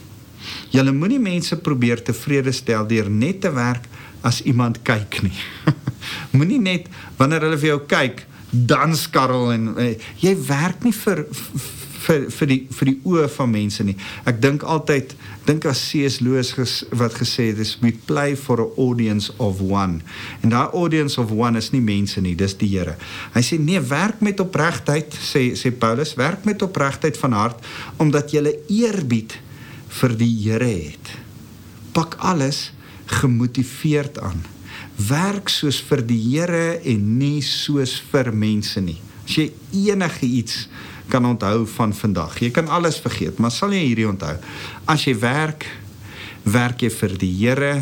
Julle 0.72 0.92
moenie 0.92 1.20
mense 1.20 1.58
probeer 1.58 2.02
tevrede 2.04 2.52
stel 2.52 2.88
deur 2.88 3.10
net 3.10 3.42
te 3.42 3.52
werk 3.52 3.86
as 4.22 4.42
iemand 4.42 4.82
kyk 4.88 5.22
nie. 5.26 5.36
moenie 6.38 6.62
net 6.62 6.88
wanneer 7.18 7.48
hulle 7.48 7.60
vir 7.60 7.74
jou 7.76 7.82
kyk 7.90 8.26
dan 8.52 8.96
skarrel 8.96 9.52
en 9.52 9.72
uh, 9.76 9.90
jy 10.24 10.34
werk 10.48 10.86
nie 10.88 10.96
vir, 10.96 11.26
vir 11.28 11.76
vir 12.08 12.28
vir 12.32 12.50
die 12.52 12.60
vir 12.80 12.90
die 12.92 12.98
oë 13.08 13.28
van 13.36 13.52
mense 13.52 13.84
nie. 13.86 13.96
Ek 14.30 14.40
dink 14.44 14.64
altyd 14.64 15.14
dink 15.48 15.68
as 15.70 15.82
C.S. 15.90 16.20
Lewis 16.24 16.54
ges, 16.58 16.80
wat 16.96 17.16
gesê 17.20 17.50
het 17.52 17.62
is 17.64 17.76
we 17.84 17.94
play 18.10 18.36
for 18.36 18.64
a 18.64 18.68
audience 18.82 19.32
of 19.44 19.62
one. 19.62 20.02
En 20.42 20.54
daai 20.54 20.74
audience 20.74 21.20
of 21.22 21.32
one 21.32 21.60
is 21.60 21.72
nie 21.76 21.84
mense 21.84 22.22
nie, 22.24 22.36
dis 22.36 22.58
die 22.60 22.72
Here. 22.72 22.98
Hy 23.36 23.44
sê 23.46 23.60
nee, 23.62 23.80
werk 23.92 24.24
met 24.26 24.42
opregtheid, 24.44 25.14
sê 25.14 25.52
sê 25.60 25.72
Paulus, 25.72 26.16
werk 26.20 26.48
met 26.48 26.64
opregtheid 26.66 27.20
van 27.20 27.38
hart 27.38 27.72
omdat 28.02 28.34
jy 28.36 28.44
eerbied 28.72 29.38
vir 30.02 30.18
die 30.20 30.34
Here 30.44 30.68
het. 30.68 31.16
Pak 31.96 32.20
alles 32.20 32.70
gemotiveerd 33.08 34.20
aan. 34.20 34.46
werk 34.98 35.50
soos 35.50 35.78
vir 35.86 36.02
die 36.06 36.18
Here 36.18 36.80
en 36.82 37.04
nie 37.20 37.42
soos 37.46 37.98
vir 38.12 38.32
mense 38.34 38.82
nie. 38.82 38.98
As 39.28 39.38
jy 39.38 39.50
enige 39.86 40.26
iets 40.26 40.66
kan 41.10 41.26
onthou 41.26 41.66
van 41.78 41.94
vandag. 41.94 42.40
Jy 42.40 42.52
kan 42.56 42.68
alles 42.68 43.00
vergeet, 43.04 43.40
maar 43.40 43.52
sal 43.52 43.74
jy 43.76 43.84
hierdie 43.86 44.08
onthou? 44.10 44.36
As 44.86 45.06
jy 45.08 45.16
werk, 45.22 45.68
werk 46.44 46.84
jy 46.84 46.92
vir 46.94 47.16
die 47.22 47.32
Here. 47.40 47.74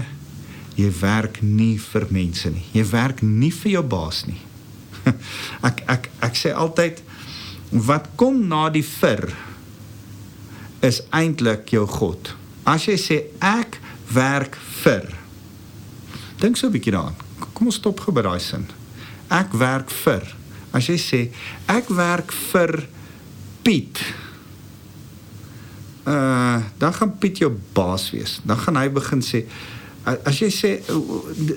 Jy 0.76 0.92
werk 1.00 1.42
nie 1.42 1.78
vir 1.80 2.08
mense 2.12 2.50
nie. 2.52 2.66
Jy 2.76 2.84
werk 2.92 3.22
nie 3.24 3.52
vir 3.52 3.78
jou 3.78 3.84
baas 3.96 4.26
nie. 4.28 4.42
ek 5.70 5.84
ek 5.88 6.10
ek 6.26 6.40
sê 6.40 6.52
altyd 6.52 7.00
wat 7.86 8.10
kom 8.20 8.42
na 8.50 8.68
die 8.74 8.84
vir 8.86 9.30
is 10.86 11.02
eintlik 11.16 11.72
jou 11.74 11.86
God. 11.88 12.34
As 12.68 12.90
jy 12.90 12.98
sê 13.00 13.22
ek 13.40 13.80
werk 14.14 14.58
vir 14.84 15.14
Dink 16.40 16.58
so 16.58 16.68
'n 16.68 16.72
bietjie 16.72 16.92
daaraan. 16.92 17.16
Kom 17.54 17.68
ons 17.68 17.76
stop 17.76 18.04
by 18.12 18.22
daai 18.22 18.40
sin. 18.40 18.68
Ek 19.30 19.54
werk 19.54 19.90
vir. 19.90 20.36
As 20.72 20.88
jy 20.88 20.98
sê 21.00 21.32
ek 21.68 21.88
werk 21.90 22.32
vir 22.52 22.88
Piet. 23.66 24.02
Uh, 26.06 26.62
dan 26.78 26.94
gaan 26.94 27.16
Piet 27.18 27.42
jou 27.42 27.50
baas 27.74 28.12
wees. 28.14 28.38
Dan 28.46 28.62
gaan 28.62 28.78
hy 28.78 28.90
begin 28.94 29.26
sê 29.26 29.46
as 30.06 30.38
jy 30.38 30.52
sê 30.54 30.72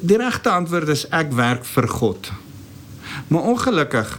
die 0.09 0.17
regte 0.17 0.49
antwoord 0.49 0.89
is 0.95 1.05
ek 1.13 1.35
werk 1.37 1.67
vir 1.69 1.89
God. 1.93 2.31
Maar 3.29 3.51
ongelukkig 3.53 4.15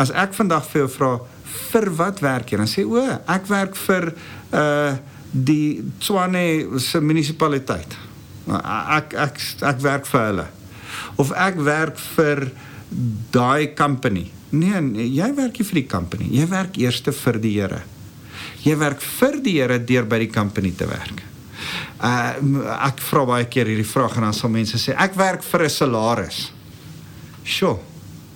as 0.00 0.12
ek 0.16 0.32
vandag 0.36 0.64
vir 0.70 0.86
jou 0.86 0.92
vra 0.94 1.10
vir 1.56 1.88
wat 1.98 2.22
werk 2.24 2.52
jy? 2.52 2.60
Dan 2.60 2.70
sê 2.70 2.86
o, 2.88 3.02
ek 3.04 3.52
werk 3.52 3.76
vir 3.86 4.10
uh 4.56 4.96
die 5.36 5.82
Tshwane 6.00 6.78
se 6.80 7.00
munisipaliteit. 7.04 7.96
Ek 8.48 9.12
ek 9.20 9.40
ek 9.68 9.82
werk 9.84 10.06
vir 10.08 10.22
hulle. 10.30 10.46
Of 11.20 11.34
ek 11.36 11.58
werk 11.66 11.98
vir 12.14 12.46
daai 13.34 13.74
company. 13.76 14.30
Nee, 14.56 14.80
nee, 14.80 15.06
jy 15.12 15.28
werk 15.36 15.58
nie 15.58 15.66
vir 15.68 15.80
die 15.80 15.88
company. 15.90 16.28
Jy 16.32 16.48
werk 16.50 16.78
eers 16.80 17.02
vir 17.04 17.38
die 17.42 17.54
Here. 17.56 17.82
Jy 18.64 18.76
werk 18.80 19.02
vir 19.02 19.40
die 19.42 19.56
Here 19.60 19.78
deur 19.78 20.06
by 20.08 20.20
die 20.24 20.32
company 20.32 20.72
te 20.76 20.88
werk. 20.90 21.22
Uh 21.96 22.66
ek 22.86 23.00
vra 23.00 23.24
baie 23.26 23.46
keer 23.48 23.68
hierdie 23.70 23.88
vraag 23.88 24.18
en 24.18 24.28
dan 24.28 24.36
sal 24.36 24.52
mense 24.52 24.78
sê 24.78 24.92
ek 24.92 25.16
werk 25.16 25.42
vir 25.42 25.64
'n 25.64 25.70
salaris. 25.70 26.52
Sjoe. 27.44 27.78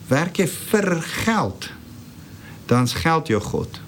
Werk 0.09 0.39
jy 0.39 0.47
vir 0.47 1.03
geld? 1.25 1.71
Dan's 2.67 2.95
geld 2.95 3.29
jou 3.29 3.41
God. 3.41 3.81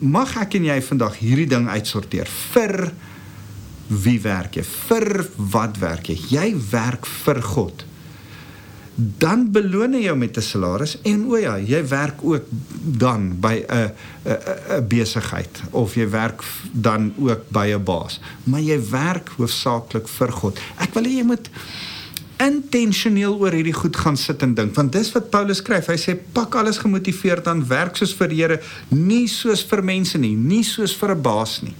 Mag 0.00 0.36
ek 0.36 0.54
en 0.54 0.64
jy 0.64 0.80
vandag 0.82 1.18
hierdie 1.18 1.48
ding 1.48 1.68
uitsorteer 1.68 2.28
vir 2.52 2.92
wie 3.88 4.20
werk 4.20 4.56
jy? 4.56 4.62
Vir 4.62 5.26
wat 5.36 5.78
werk 5.78 6.08
jy? 6.08 6.18
Jy 6.30 6.56
werk 6.70 7.06
vir 7.06 7.42
God 7.42 7.89
dan 9.00 9.46
beloon 9.52 9.94
hy 9.96 10.02
jou 10.04 10.16
met 10.16 10.36
'n 10.36 10.42
salaris 10.42 10.98
en 11.02 11.26
o 11.30 11.36
ja, 11.36 11.56
jy 11.58 11.80
werk 11.88 12.22
ook 12.22 12.44
dan 12.98 13.40
by 13.40 13.64
'n 13.68 13.92
'n 14.24 14.88
besigheid 14.88 15.62
of 15.70 15.94
jy 15.94 16.08
werk 16.10 16.42
dan 16.72 17.12
ook 17.18 17.48
by 17.48 17.72
'n 17.72 17.84
baas, 17.84 18.20
maar 18.44 18.60
jy 18.60 18.80
werk 18.90 19.28
hoofsaaklik 19.36 20.08
vir 20.08 20.32
God. 20.32 20.58
Ek 20.78 20.94
wil 20.94 21.04
hê 21.04 21.16
jy 21.16 21.24
moet 21.24 21.50
intentioneel 22.36 23.36
oor 23.36 23.52
hierdie 23.52 23.76
goed 23.76 23.96
gaan 23.96 24.16
sit 24.16 24.42
en 24.42 24.54
dink 24.54 24.74
want 24.74 24.92
dis 24.92 25.12
wat 25.12 25.30
Paulus 25.30 25.60
skryf. 25.60 25.86
Hy 25.86 25.96
sê 25.96 26.16
pak 26.32 26.54
alles 26.54 26.78
gemotiveerd 26.78 27.46
aan 27.46 27.66
werk 27.68 27.96
soos 27.96 28.14
vir 28.14 28.28
die 28.28 28.40
Here, 28.40 28.60
nie 28.88 29.28
soos 29.28 29.64
vir 29.64 29.82
mense 29.82 30.18
nie, 30.18 30.34
nie 30.36 30.64
soos 30.64 30.96
vir 30.96 31.14
'n 31.14 31.22
baas 31.22 31.62
nie. 31.62 31.74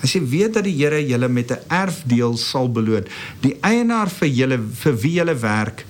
Hy 0.00 0.06
sê 0.06 0.20
weet 0.22 0.54
dat 0.54 0.64
die 0.64 0.76
Here 0.76 1.00
julle 1.06 1.28
met 1.28 1.50
'n 1.50 1.58
erfdeel 1.68 2.36
sal 2.36 2.68
beloon. 2.68 3.04
Die 3.42 3.56
eienaar 3.60 4.08
vir 4.08 4.28
julle 4.28 4.58
vir 4.58 4.96
wie 4.96 5.14
julle 5.14 5.34
werk 5.34 5.84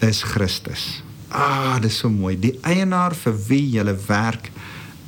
is 0.00 0.22
Christus. 0.22 1.02
Ah, 1.28 1.80
dis 1.80 1.98
so 1.98 2.10
mooi. 2.10 2.36
Die 2.38 2.58
eienaar 2.62 3.14
vir 3.14 3.34
wie 3.48 3.64
jy 3.74 3.84
werk 4.06 4.50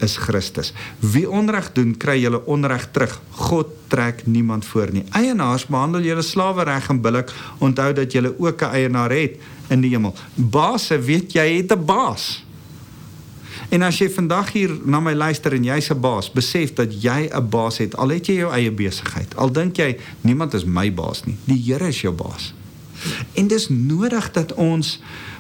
is 0.03 0.17
Christus. 0.17 0.73
Wie 1.01 1.25
onreg 1.31 1.71
doen, 1.73 1.95
kry 1.97 2.19
jy 2.21 2.33
onreg 2.45 2.89
terug. 2.93 3.15
God 3.49 3.73
trek 3.89 4.27
niemand 4.27 4.67
voor 4.67 4.91
nie. 4.93 5.05
Eienaars 5.17 5.67
behandel 5.71 6.05
julle 6.05 6.23
slawe 6.23 6.67
reg 6.69 6.91
en 6.93 7.01
billik. 7.01 7.33
Onthou 7.59 7.93
dat 7.97 8.13
jy 8.13 8.27
ook 8.27 8.63
'n 8.63 8.75
eienaar 8.75 9.11
het 9.11 9.39
in 9.69 9.81
die 9.81 9.91
hemel. 9.91 10.15
Baase, 10.35 10.99
weet 10.99 11.33
jy 11.33 11.57
het 11.57 11.73
'n 11.73 11.85
baas. 11.85 12.45
En 13.69 13.83
as 13.83 13.99
jy 13.99 14.11
vandag 14.11 14.53
hier 14.53 14.71
na 14.85 15.01
my 15.01 15.15
luister 15.15 15.53
en 15.53 15.65
jy's 15.65 15.91
'n 15.91 16.01
baas, 16.01 16.31
besef 16.31 16.75
dat 16.75 17.03
jy 17.03 17.31
'n 17.33 17.49
baas 17.49 17.79
het. 17.79 17.97
Al 17.97 18.09
het 18.09 18.27
jy 18.27 18.35
jou 18.35 18.53
eie 18.53 18.71
besigheid. 18.71 19.37
Al 19.37 19.53
dink 19.53 19.77
jy 19.77 19.97
niemand 20.21 20.55
is 20.55 20.65
my 20.65 20.93
baas 20.93 21.25
nie. 21.25 21.37
Die 21.45 21.63
Here 21.67 21.89
is 21.89 22.01
jou 22.01 22.15
baas. 22.15 22.55
En 23.35 23.49
dis 23.49 23.69
nodig 23.69 24.31
dat 24.33 24.55
ons 24.55 24.97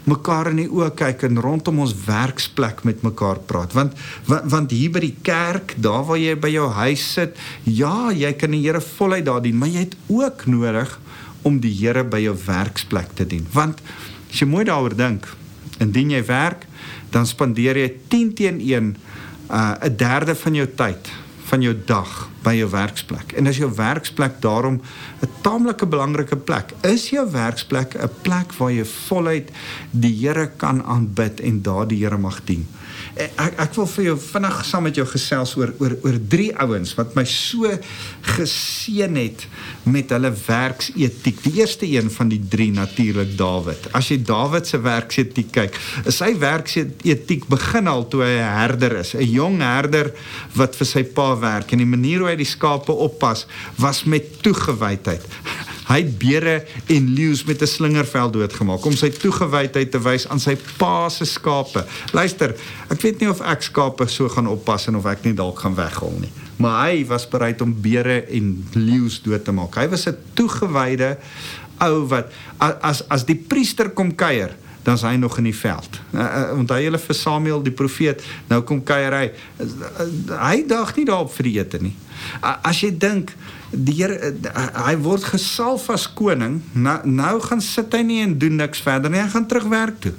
mekaar 0.07 0.53
in 0.53 0.61
die 0.63 0.69
oë 0.71 0.93
kyk 0.99 1.25
en 1.27 1.41
rondom 1.43 1.81
ons 1.83 1.95
werksplek 2.07 2.85
met 2.87 3.03
mekaar 3.03 3.41
praat. 3.49 3.75
Want 3.75 3.97
want, 4.27 4.51
want 4.53 4.75
hier 4.75 4.93
by 4.95 5.03
die 5.03 5.17
kerk, 5.27 5.75
daar 5.83 6.05
waar 6.07 6.21
jy 6.21 6.37
by 6.39 6.53
jou 6.53 6.69
huis 6.79 7.07
sit, 7.17 7.41
ja, 7.65 8.13
jy 8.15 8.33
kan 8.39 8.55
die 8.55 8.63
Here 8.67 8.81
voluit 8.81 9.27
daar 9.27 9.43
dien, 9.43 9.59
maar 9.59 9.73
jy 9.73 9.87
het 9.89 9.97
ook 10.07 10.47
nodig 10.47 10.95
om 11.47 11.59
die 11.63 11.75
Here 11.75 12.05
by 12.05 12.23
jou 12.23 12.37
werksplek 12.47 13.15
te 13.19 13.27
dien. 13.27 13.47
Want 13.53 13.83
as 14.31 14.41
jy 14.43 14.49
mooi 14.51 14.65
daaroor 14.67 14.95
dink, 14.97 15.27
indien 15.83 16.15
jy 16.15 16.23
werk, 16.27 16.67
dan 17.15 17.27
spandeer 17.27 17.79
jy 17.79 17.91
10 18.13 18.33
teen 18.39 18.61
1 18.61 18.97
uh 19.47 19.75
'n 19.87 19.97
derde 19.97 20.35
van 20.35 20.55
jou 20.55 20.67
tyd 20.67 21.11
van 21.47 21.63
jou 21.63 21.75
dag 21.87 22.29
by 22.47 22.55
jou 22.61 22.69
werksplek. 22.71 23.35
En 23.39 23.51
as 23.51 23.59
jou 23.59 23.71
werksplek 23.75 24.41
daarom 24.41 24.81
'n 25.23 25.31
taamlike 25.43 25.87
belangrike 25.87 26.37
plek, 26.37 26.73
is 26.83 27.11
jou 27.11 27.27
werksplek 27.31 27.95
'n 27.95 28.11
plek 28.23 28.55
waar 28.59 28.73
jy 28.73 28.85
voluit 28.85 29.51
die 29.91 30.15
Here 30.17 30.51
kan 30.57 30.85
aanbid 30.85 31.41
en 31.41 31.63
daar 31.63 31.87
die 31.87 32.05
Here 32.05 32.19
mag 32.19 32.45
dien. 32.45 32.67
Ek 33.17 33.55
ek 33.57 33.77
wil 33.79 33.87
vir 33.89 34.05
jou 34.11 34.17
vinnig 34.21 34.57
saam 34.69 34.85
met 34.85 34.99
jou 34.99 35.07
gesels 35.09 35.55
oor 35.57 35.71
oor 35.81 35.95
oor 36.05 36.17
drie 36.33 36.51
ouens 36.61 36.91
wat 36.99 37.15
my 37.17 37.25
so 37.25 37.71
geseën 38.37 39.17
het 39.17 39.47
met 39.89 40.13
hulle 40.13 40.33
werksetiek. 40.37 41.41
Die 41.47 41.63
eerste 41.63 41.89
een 41.89 42.11
van 42.13 42.29
die 42.29 42.43
drie 42.55 42.69
natuurlik 42.75 43.33
Dawid. 43.39 43.89
As 43.97 44.11
jy 44.13 44.19
Dawid 44.21 44.69
se 44.69 44.83
werksetiek 44.85 45.49
kyk, 45.55 45.79
sy 46.13 46.35
werksetiek 46.43 47.49
begin 47.49 47.89
al 47.89 48.05
toe 48.13 48.21
hy 48.27 48.35
'n 48.37 48.53
herder 48.61 48.99
is, 49.01 49.15
'n 49.15 49.25
jong 49.25 49.61
herder 49.65 50.13
wat 50.55 50.77
vir 50.77 50.87
sy 50.87 51.03
pa 51.03 51.33
werk 51.41 51.73
en 51.73 51.79
die 51.79 51.89
manier 51.97 52.21
hoe 52.21 52.29
hy 52.29 52.37
die 52.37 52.45
skape 52.45 52.93
oppas 52.93 53.47
was 53.79 54.05
met 54.05 54.43
toegewydheid. 54.43 55.25
Hy 55.87 56.01
het 56.03 56.17
beere 56.19 56.57
en 56.91 57.13
leeu's 57.15 57.45
met 57.45 57.63
'n 57.63 57.67
slingervel 57.67 58.31
doodgemaak 58.31 58.85
om 58.85 58.93
sy 58.93 59.11
toegewydheid 59.11 59.91
te 59.91 60.01
wys 60.03 60.29
aan 60.29 60.41
sy 60.41 60.57
pa 60.77 61.09
se 61.09 61.25
skape. 61.25 61.85
Luister, 62.13 62.55
ek 62.91 63.01
weet 63.01 63.21
nie 63.21 63.31
of 63.31 63.41
ek 63.41 63.63
skape 63.63 64.07
so 64.09 64.29
gaan 64.29 64.47
oppas 64.47 64.87
en 64.87 64.97
of 64.97 65.07
ek 65.07 65.25
nie 65.25 65.35
dalk 65.35 65.59
gaan 65.59 65.75
weghol 65.75 66.19
nie. 66.21 66.33
Maar 66.57 66.89
hy 66.89 67.07
was 67.07 67.29
bereid 67.29 67.61
om 67.61 67.81
beere 67.81 68.25
en 68.27 68.67
leeu's 68.73 69.23
dood 69.23 69.45
te 69.45 69.53
maak. 69.53 69.75
Hy 69.75 69.89
was 69.89 70.07
'n 70.07 70.17
toegewyde 70.35 71.19
ou 71.81 72.07
wat 72.09 72.33
as 72.59 73.03
as 73.09 73.25
die 73.25 73.39
priester 73.49 73.91
kom 73.91 74.15
kuier 74.15 74.57
dan 74.87 74.99
hy 75.03 75.17
nog 75.17 75.39
in 75.39 75.49
die 75.51 75.57
veld. 75.57 75.99
Uh, 76.15 76.21
uh, 76.21 76.59
onthou 76.59 76.79
julle 76.79 76.99
vir 76.99 77.15
Samuel 77.19 77.63
die 77.63 77.75
profeet, 77.75 78.23
nou 78.47 78.61
kom 78.63 78.85
kuier 78.87 79.13
hy. 79.13 79.25
Uh, 79.59 79.67
uh, 79.67 80.07
hy 80.45 80.63
dag 80.69 80.93
nie 80.97 81.05
daarop 81.09 81.33
vir 81.35 81.49
die 81.49 81.55
ete 81.59 81.81
nie. 81.83 81.95
Uh, 82.39 82.55
as 82.63 82.85
jy 82.85 82.93
dink 82.95 83.33
die 83.77 83.97
Here 84.01 84.33
uh, 84.33 84.67
hy 84.87 84.97
word 85.05 85.25
gesalf 85.25 85.91
as 85.93 86.07
koning, 86.09 86.61
nou, 86.75 86.99
nou 87.05 87.35
gaan 87.45 87.61
sit 87.61 87.93
hy 87.95 88.03
nie 88.07 88.23
en 88.25 88.39
doen 88.39 88.57
niks 88.63 88.83
verder 88.85 89.13
nie, 89.13 89.21
hy 89.21 89.29
gaan 89.33 89.49
terug 89.51 89.69
werk 89.73 90.01
toe. 90.07 90.15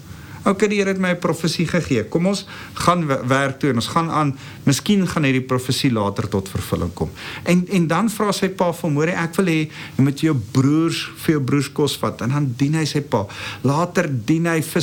OK, 0.48 0.64
die 0.72 0.78
Here 0.80 0.94
het 0.94 1.00
my 1.00 1.10
'n 1.12 1.20
profesie 1.20 1.68
gegee. 1.68 2.04
Kom 2.08 2.26
ons 2.28 2.46
gaan 2.74 3.06
werk 3.28 3.60
toe 3.60 3.70
en 3.70 3.76
ons 3.76 3.88
gaan 3.88 4.10
aan. 4.10 4.38
Miskien 4.64 5.08
gaan 5.08 5.24
hierdie 5.24 5.44
profesie 5.44 5.92
later 5.92 6.28
tot 6.30 6.50
vervulling 6.50 6.94
kom. 6.94 7.10
En 7.44 7.68
en 7.68 7.88
dan 7.88 8.10
vra 8.10 8.32
sy 8.32 8.50
pa 8.50 8.72
vir 8.72 8.92
môre, 8.92 9.12
ek 9.12 9.36
wil 9.36 9.46
hê 9.46 9.70
jy 9.98 10.04
moet 10.04 10.20
jou 10.20 10.36
broers 10.52 11.10
vir 11.18 11.36
jou 11.36 11.44
broers 11.44 11.72
kos 11.74 11.98
vat 11.98 12.22
en 12.22 12.30
dan 12.30 12.54
dien 12.58 12.74
hy 12.74 12.86
sy 12.86 13.02
pa. 13.02 13.26
Later 13.64 14.08
dien 14.26 14.46
hy 14.46 14.62
vir 14.62 14.82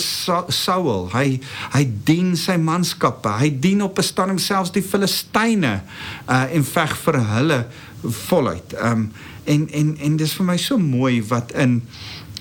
Saul. 0.49 1.09
Hy 1.13 1.41
hy 1.73 1.85
dien 2.05 2.37
sy 2.37 2.57
manskappe. 2.57 3.29
Hy 3.29 3.51
dien 3.61 3.83
op 3.83 3.99
'n 3.99 4.03
stadium 4.03 4.39
selfs 4.39 4.73
die 4.73 4.83
Filistyne 4.83 5.83
uh 6.29 6.45
en 6.55 6.65
veg 6.65 6.97
vir 6.97 7.15
hulle 7.15 7.67
voluit. 8.05 8.75
Um 8.83 9.13
en 9.45 9.69
en 9.71 9.97
en 10.01 10.17
dis 10.17 10.33
vir 10.39 10.47
my 10.47 10.57
so 10.57 10.79
mooi 10.79 11.23
wat 11.29 11.53
in 11.53 11.83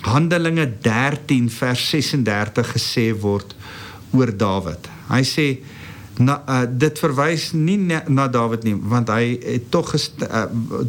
Handelinge 0.04 0.68
13 0.82 1.50
vers 1.50 1.90
36 1.90 2.72
gesê 2.76 3.12
word 3.20 3.56
oor 4.12 4.32
Dawid. 4.38 4.90
Hy 5.10 5.24
sê 5.28 5.48
na 6.22 6.38
uh, 6.46 6.64
dit 6.70 7.00
verwys 7.02 7.52
nie 7.58 7.78
na, 7.82 8.04
na 8.08 8.28
Dawid 8.30 8.66
nie 8.68 8.76
want 8.78 9.10
hy 9.10 9.38
het 9.42 9.70
tog 9.74 9.94
uh, 9.96 10.44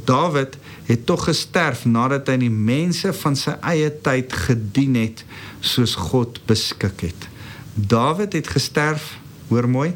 Dawid 0.04 0.58
het 0.88 1.06
tog 1.08 1.24
gesterf 1.30 1.86
nadat 1.88 2.28
hy 2.28 2.36
die 2.44 2.52
mense 2.52 3.12
van 3.22 3.38
sy 3.38 3.54
eie 3.64 3.88
tyd 4.04 4.34
gedien 4.46 4.98
het 5.00 5.24
soos 5.64 5.96
God 6.10 6.42
beskik 6.48 7.06
het. 7.06 7.30
Dawid 7.74 8.36
het 8.36 8.50
gesterf, 8.52 9.14
hoor 9.48 9.66
mooi. 9.70 9.94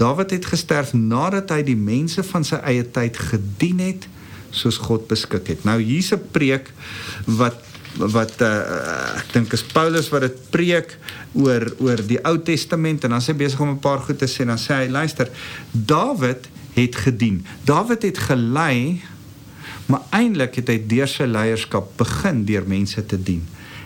Dawid 0.00 0.32
het 0.34 0.48
gesterf 0.48 0.94
nadat 0.96 1.52
hy 1.52 1.60
die 1.66 1.76
mense 1.76 2.24
van 2.24 2.46
sy 2.46 2.58
eie 2.64 2.86
tyd 2.88 3.18
gedien 3.20 3.82
het 3.84 4.08
soos 4.52 4.78
God 4.78 5.08
beskik 5.10 5.48
het. 5.52 5.64
Nou 5.64 5.80
hier's 5.80 6.12
'n 6.12 6.22
preek 6.32 6.72
wat 7.26 7.58
wat 7.92 8.40
uh, 8.40 9.20
ek 9.20 9.32
dink 9.34 9.52
is 9.52 9.62
Paulus 9.68 10.08
wat 10.08 10.24
dit 10.24 10.36
preek 10.50 10.96
oor 11.36 11.66
oor 11.78 12.00
die 12.00 12.20
Ou 12.24 12.38
Testament 12.40 13.04
en 13.04 13.12
dan 13.12 13.20
sê 13.20 13.34
hy 13.34 13.44
besig 13.44 13.60
om 13.60 13.74
'n 13.76 13.84
paar 13.84 14.00
goed 14.00 14.18
te 14.18 14.28
sê 14.28 14.46
en 14.46 14.54
dan 14.54 14.62
sê 14.62 14.84
hy 14.84 14.88
luister 14.88 15.28
Dawid 15.72 16.48
het 16.72 16.96
gedien. 16.96 17.44
Dawid 17.64 18.02
het 18.02 18.18
gelei 18.18 19.02
maar 19.86 20.06
eintlik 20.10 20.56
het 20.60 20.68
hy 20.68 20.78
deur 20.88 21.10
sy 21.10 21.26
leierskap 21.28 21.90
begin 22.00 22.44
deur 22.48 22.64
mense 22.66 23.02
te 23.06 23.18
dien. 23.18 23.42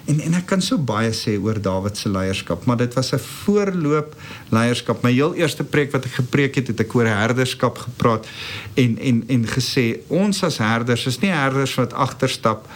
En 0.07 0.21
en 0.21 0.35
ek 0.39 0.47
kan 0.47 0.63
so 0.63 0.79
baie 0.79 1.11
sê 1.11 1.35
oor 1.43 1.59
Dawid 1.63 1.97
se 1.99 2.09
leierskap, 2.09 2.65
maar 2.65 2.77
dit 2.77 2.95
was 2.95 3.13
'n 3.13 3.19
voorloop 3.19 4.15
leierskap. 4.51 5.03
My 5.03 5.13
heel 5.13 5.35
eerste 5.35 5.65
preek 5.65 5.93
wat 5.93 6.05
ek 6.05 6.13
gepreek 6.23 6.55
het, 6.55 6.67
het 6.67 6.81
ek 6.81 6.95
oor 6.95 7.07
herderskap 7.07 7.79
gepraat 7.79 8.27
en 8.75 8.99
en 8.99 9.25
en 9.29 9.47
gesê 9.47 9.99
ons 10.09 10.43
as 10.43 10.59
herders 10.59 11.07
is 11.07 11.19
nie 11.19 11.31
herders 11.31 11.75
wat 11.75 11.93
agterstap 11.93 12.69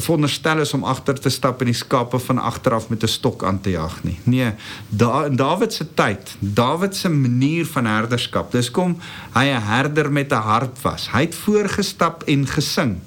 veronderstel 0.00 0.62
is 0.62 0.72
om 0.74 0.84
agter 0.88 1.18
te 1.20 1.30
stap 1.30 1.60
en 1.60 1.68
die 1.68 1.76
skape 1.76 2.18
van 2.18 2.38
agteraf 2.38 2.88
met 2.88 3.02
'n 3.02 3.08
stok 3.08 3.44
aan 3.44 3.60
te 3.60 3.70
jag 3.70 4.04
nie. 4.04 4.18
Nee, 4.24 4.52
da 4.88 5.24
in 5.24 5.36
Dawid 5.36 5.72
se 5.72 5.94
tyd, 5.94 6.36
Dawid 6.38 6.96
se 6.96 7.08
manier 7.08 7.66
van 7.66 7.86
herderskap. 7.86 8.52
Dis 8.52 8.70
kom 8.70 8.98
hy 9.34 9.44
'n 9.44 9.62
herder 9.62 10.12
met 10.12 10.32
'n 10.32 10.34
harp 10.34 10.78
was. 10.82 11.10
Hy 11.10 11.20
het 11.20 11.34
voorgestap 11.34 12.22
en 12.22 12.46
gesing. 12.46 13.00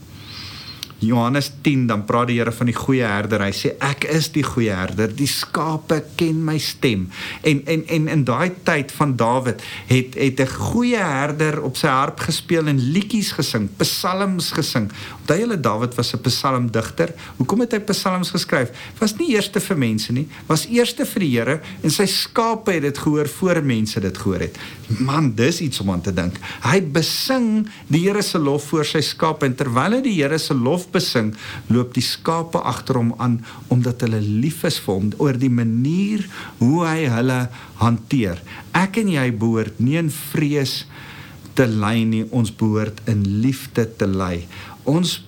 Johannes 1.06 1.52
10 1.62 1.88
dan 1.88 2.06
praat 2.06 2.28
die 2.28 2.40
Here 2.40 2.52
van 2.52 2.70
die 2.70 2.76
goeie 2.76 3.06
herder. 3.06 3.44
Hy 3.46 3.54
sê 3.56 3.74
ek 3.84 4.08
is 4.12 4.30
die 4.36 4.44
goeie 4.46 4.74
herder. 4.76 5.12
Die 5.16 5.30
skape 5.30 6.02
ken 6.20 6.42
my 6.46 6.58
stem. 6.62 7.08
En 7.46 7.62
en 7.70 7.86
en 7.88 8.08
in 8.12 8.24
daai 8.28 8.52
tyd 8.68 8.92
van 8.96 9.16
Dawid 9.20 9.64
het 9.90 10.18
het 10.20 10.40
'n 10.42 10.48
goeie 10.72 10.98
herder 10.98 11.62
op 11.62 11.78
sy 11.78 11.88
harp 11.88 12.20
gespeel 12.20 12.68
en 12.68 12.80
liedjies 12.80 13.32
gesing, 13.32 13.70
psalms 13.78 14.52
gesing. 14.52 14.92
Onthou 15.22 15.40
julle 15.40 15.60
Dawid 15.60 15.96
was 15.96 16.14
'n 16.14 16.22
psalmdigter. 16.22 17.14
Hoekom 17.38 17.60
het 17.60 17.72
hy 17.72 17.80
psalms 17.80 18.32
geskryf? 18.32 18.72
Was 19.00 19.18
nie 19.18 19.36
eerste 19.36 19.60
vir 19.60 19.78
mense 19.78 20.12
nie, 20.12 20.28
was 20.48 20.68
eerste 20.68 21.06
vir 21.06 21.20
die 21.20 21.34
Here 21.36 21.62
en 21.84 21.92
sy 21.92 22.06
skape 22.06 22.72
het 22.72 22.82
dit 22.82 22.98
gehoor 22.98 23.28
voor 23.28 23.64
mense 23.64 24.00
dit 24.00 24.18
gehoor 24.18 24.40
het. 24.40 24.58
Man, 24.88 25.34
dis 25.36 25.62
iets 25.62 25.80
om 25.80 25.92
aan 25.92 26.02
te 26.02 26.14
dink. 26.14 26.38
Hy 26.62 26.82
besing 26.82 27.68
die 27.88 28.06
Here 28.06 28.22
se 28.22 28.40
lof 28.40 28.64
voor 28.70 28.86
sy 28.86 29.02
skape 29.02 29.46
en 29.46 29.56
terwyl 29.56 29.98
hy 29.98 30.02
die 30.02 30.16
Here 30.22 30.38
se 30.38 30.54
lof 30.54 30.88
besing, 30.96 31.34
loop 31.70 31.94
die 31.96 32.06
skape 32.06 32.62
agter 32.64 33.00
hom 33.02 33.14
aan 33.22 33.42
omdat 33.74 34.06
hulle 34.08 34.22
lief 34.24 34.64
is 34.68 34.80
vir 34.82 34.96
hom 34.98 35.12
oor 35.20 35.38
die 35.40 35.52
manier 35.52 36.26
hoe 36.62 36.86
hy 36.88 37.10
hulle 37.12 37.42
hanteer. 37.84 38.42
Ek 38.74 39.02
en 39.04 39.12
jy 39.14 39.28
behoort 39.36 39.82
nie 39.84 40.00
in 40.02 40.14
vrees 40.14 40.84
te 41.56 41.68
lei 41.70 42.04
nie, 42.08 42.26
ons 42.36 42.52
behoort 42.52 43.04
in 43.12 43.24
liefde 43.44 43.86
te 44.00 44.08
lei. 44.10 44.46
Ons 44.84 45.22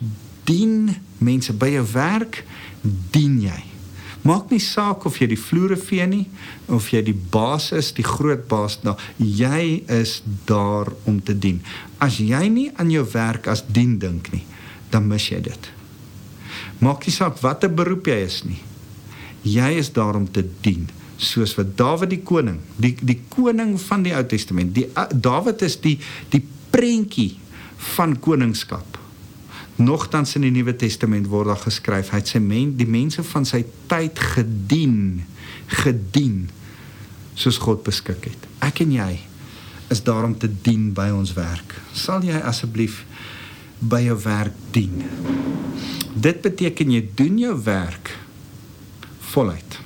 dien 0.48 0.90
mense 1.24 1.54
by 1.56 1.72
jou 1.76 1.86
werk, 1.94 2.42
dien 3.12 3.40
jy. 3.42 3.62
Maak 4.26 4.50
nie 4.52 4.60
saak 4.60 5.06
of 5.08 5.16
jy 5.20 5.28
die 5.30 5.40
vloere 5.40 5.78
vee 5.78 6.04
nie 6.08 6.24
of 6.74 6.90
jy 6.92 7.00
die 7.06 7.16
baas 7.16 7.70
is, 7.76 7.92
die 7.96 8.04
groot 8.04 8.44
baas 8.50 8.80
nou, 8.84 8.96
jy 9.16 9.84
is 9.94 10.18
daar 10.48 10.90
om 11.08 11.20
te 11.24 11.36
dien. 11.38 11.62
As 12.02 12.18
jy 12.20 12.42
nie 12.52 12.68
aan 12.76 12.90
jou 12.92 13.06
werk 13.14 13.48
as 13.48 13.62
dien 13.64 13.96
dink 14.02 14.32
nie, 14.34 14.44
dan 14.92 15.08
mis 15.08 15.28
jy 15.30 15.40
dit. 15.48 15.68
Maak 16.84 17.06
nie 17.06 17.14
saak 17.14 17.40
watter 17.42 17.70
beroep 17.72 18.08
jy 18.10 18.18
is 18.26 18.42
nie. 18.46 18.60
Jy 19.46 19.70
is 19.80 19.90
daar 19.94 20.18
om 20.18 20.26
te 20.30 20.44
dien, 20.62 20.88
soos 21.18 21.54
wat 21.58 21.74
Dawid 21.78 22.12
die 22.12 22.22
koning, 22.22 22.60
die 22.78 22.94
die 23.00 23.18
koning 23.32 23.76
van 23.88 24.04
die 24.06 24.14
Ou 24.14 24.24
Testament, 24.28 24.74
die 24.76 24.86
Dawid 25.14 25.62
is 25.66 25.78
die 25.82 25.96
die 26.32 26.42
prentjie 26.74 27.36
van 27.94 28.16
koningskap. 28.22 28.98
Nogtans 29.78 30.34
in 30.34 30.42
die 30.42 30.50
Nuwe 30.50 30.74
Testament 30.74 31.28
word 31.30 31.52
daar 31.52 31.62
geskryf, 31.62 32.10
hy 32.10 32.18
het 32.18 32.30
sy 32.32 32.40
men, 32.42 32.72
die 32.78 32.88
mense 32.90 33.22
van 33.22 33.46
sy 33.46 33.62
tyd 33.90 34.18
gedien, 34.34 35.22
gedien 35.84 36.48
soos 37.38 37.60
God 37.62 37.84
beskik 37.86 38.26
het. 38.26 38.48
Ek 38.66 38.82
en 38.82 38.94
jy 38.96 39.12
is 39.94 40.02
daar 40.04 40.26
om 40.26 40.34
te 40.34 40.50
dien 40.50 40.90
by 40.96 41.08
ons 41.14 41.32
werk. 41.36 41.76
Sal 41.96 42.26
jy 42.26 42.40
asseblief 42.42 43.04
by 43.78 44.00
jou 44.06 44.16
werk 44.24 44.54
dien. 44.74 45.02
Dit 46.14 46.42
beteken 46.42 46.90
jy 46.90 47.02
doen 47.14 47.38
jou 47.38 47.54
werk 47.64 48.14
voluit. 49.32 49.78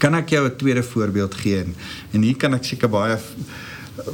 Kan 0.00 0.14
ek 0.14 0.30
jou 0.30 0.46
'n 0.46 0.56
tweede 0.56 0.82
voorbeeld 0.82 1.34
gee 1.34 1.64
en 2.12 2.22
hier 2.22 2.36
kan 2.36 2.54
ek 2.54 2.64
seker 2.64 2.88
baie 2.88 3.18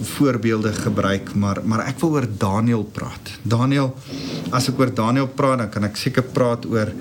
voorbeelde 0.03 0.73
gebruik, 0.73 1.35
maar 1.35 1.61
maar 1.65 1.87
ek 1.87 2.01
wil 2.01 2.11
oor 2.11 2.27
Daniël 2.39 2.85
praat. 2.85 3.39
Daniël, 3.43 3.95
as 4.51 4.69
ek 4.69 4.79
oor 4.79 4.95
Daniël 4.95 5.29
praat, 5.29 5.59
dan 5.59 5.71
kan 5.71 5.85
ek 5.85 5.97
seker 5.97 6.23
praat 6.23 6.67
oor 6.67 6.93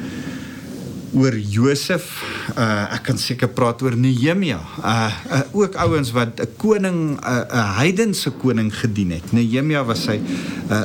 oor 1.16 1.36
Josef. 1.40 2.22
Uh 2.54 2.94
ek 2.96 3.08
kan 3.10 3.20
seker 3.20 3.50
praat 3.56 3.82
oor 3.86 3.96
Nehemia. 3.98 4.60
Uh, 4.80 5.08
uh 5.32 5.42
ook 5.56 5.76
ouens 5.80 6.12
wat 6.16 6.40
'n 6.40 6.52
koning 6.60 7.00
'n 7.16 7.20
uh, 7.20 7.78
heidense 7.80 8.32
koning 8.32 8.70
gedien 8.72 9.12
het. 9.16 9.32
Nehemia 9.32 9.84
was 9.84 10.04
sy 10.04 10.20
uh 10.20 10.80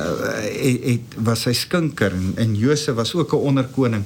het, 0.47 0.79
het 0.83 1.19
was 1.19 1.41
sy 1.47 1.53
skinker 1.53 2.11
en, 2.15 2.33
en 2.35 2.55
Josef 2.55 2.95
was 2.95 3.13
ook 3.15 3.33
'n 3.33 3.45
onderkoning 3.51 4.03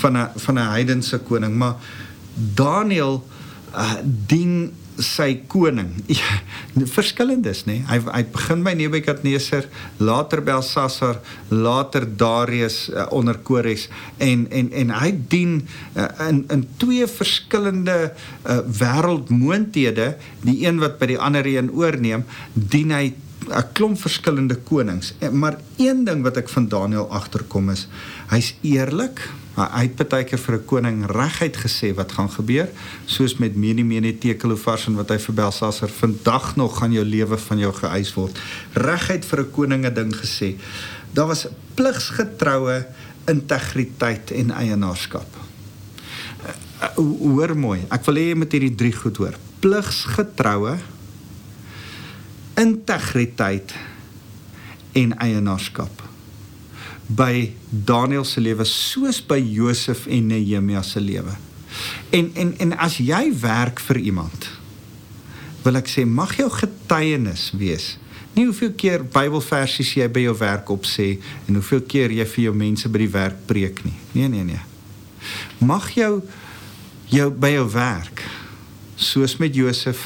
van 0.00 0.16
'n 0.16 0.28
van 0.36 0.54
'n 0.54 0.70
heidense 0.70 1.18
koning, 1.18 1.54
maar 1.56 1.74
Daniël 2.34 3.22
uh 3.74 3.98
dien 4.26 4.72
sy 4.98 5.42
koning. 5.50 5.92
Ja, 6.14 6.38
verskillendes, 6.90 7.64
nê. 7.68 7.80
Hy 7.88 7.98
hy 8.06 8.22
begin 8.34 8.62
by 8.66 8.74
Nebukadneser, 8.78 9.66
later 10.02 10.42
Belsasar, 10.44 11.20
later 11.50 12.06
Darius 12.06 12.88
uh, 12.90 13.06
onder 13.14 13.38
Kores 13.46 13.88
en 14.22 14.46
en 14.50 14.70
en 14.74 14.92
hy 14.94 15.10
dien 15.30 15.56
uh, 15.94 16.08
in 16.28 16.44
in 16.54 16.64
twee 16.82 17.06
verskillende 17.10 17.98
uh, 18.10 18.60
wêreldmoondhede, 18.66 20.14
die 20.46 20.60
een 20.66 20.82
wat 20.82 20.98
by 21.00 21.14
die 21.14 21.20
ander 21.20 21.46
een 21.46 21.72
oorneem, 21.74 22.26
dien 22.54 22.94
hy 22.94 23.12
'n 23.48 23.72
klomp 23.72 24.00
verskillende 24.00 24.56
konings. 24.56 25.14
Maar 25.32 25.58
een 25.76 26.04
ding 26.04 26.22
wat 26.22 26.36
ek 26.36 26.48
van 26.48 26.68
Daniël 26.68 27.10
agterkom 27.10 27.70
is, 27.70 27.88
hy's 28.28 28.54
eerlik. 28.62 29.30
Hy 29.54 29.86
het 29.86 30.08
baie 30.08 30.24
keer 30.24 30.38
vir 30.38 30.54
'n 30.54 30.64
koning 30.64 31.06
reguit 31.06 31.56
gesê 31.56 31.94
wat 31.94 32.12
gaan 32.12 32.30
gebeur, 32.30 32.68
soos 33.06 33.36
met 33.38 33.56
Meni 33.56 33.84
Meni 33.84 34.18
Tekelofars 34.18 34.86
en 34.86 34.94
wat 34.94 35.08
hy 35.08 35.18
vir 35.18 35.34
Belsasar 35.34 35.88
vandag 35.88 36.56
nog 36.56 36.78
gaan 36.78 36.92
jou 36.92 37.04
lewe 37.04 37.38
van 37.38 37.58
jou 37.58 37.72
geëis 37.72 38.14
word. 38.14 38.38
Reguit 38.72 39.24
vir 39.24 39.40
'n 39.40 39.50
koning 39.50 39.86
'n 39.86 39.94
ding 39.94 40.14
gesê. 40.14 40.56
Daar 41.12 41.26
was 41.26 41.46
pligsgetroue 41.74 42.86
integriteit 43.26 44.30
en 44.30 44.50
eienaarskap. 44.50 45.26
Uh, 46.82 46.88
hoor 46.96 47.56
mooi. 47.56 47.84
Ek 47.90 48.04
wil 48.04 48.14
hê 48.14 48.28
jy 48.28 48.34
moet 48.34 48.52
hierdie 48.52 48.74
drie 48.74 48.92
goed 48.92 49.16
hoor. 49.16 49.34
Pligsgetroue 49.60 50.78
integriteit 52.60 53.74
en 54.94 55.14
eienaarskap 55.18 56.02
by 57.06 57.52
Daniël 57.68 58.24
se 58.24 58.40
lewe 58.40 58.64
soos 58.68 59.20
by 59.26 59.38
Josef 59.42 60.06
en 60.06 60.30
Nehemia 60.30 60.82
se 60.82 61.00
lewe. 61.00 61.34
En 62.14 62.30
en 62.34 62.54
en 62.58 62.76
as 62.78 62.96
jy 63.02 63.26
werk 63.40 63.82
vir 63.88 64.00
iemand 64.12 64.48
wil 65.64 65.80
ek 65.80 65.88
sê 65.88 66.04
mag 66.04 66.32
jou 66.36 66.48
getuienis 66.52 67.50
wees. 67.56 67.94
Nie 68.34 68.48
hoeveel 68.48 68.72
keer 68.76 69.04
Bybelversies 69.04 69.94
jy 69.96 70.08
by 70.12 70.24
jou 70.26 70.34
werk 70.40 70.70
op 70.72 70.88
sê 70.88 71.14
en 71.46 71.58
hoeveel 71.58 71.84
keer 71.88 72.12
jy 72.12 72.26
vir 72.34 72.44
jou 72.48 72.54
mense 72.56 72.88
by 72.90 73.04
die 73.04 73.12
werk 73.14 73.44
preek 73.48 73.84
nie. 73.86 73.96
Nee 74.12 74.28
nee 74.28 74.44
nee. 74.44 74.64
Mag 75.64 75.90
jou 75.96 76.22
jou 77.12 77.28
by 77.30 77.54
jou 77.54 77.68
werk 77.74 78.24
soos 78.96 79.36
met 79.40 79.54
Josef 79.56 80.02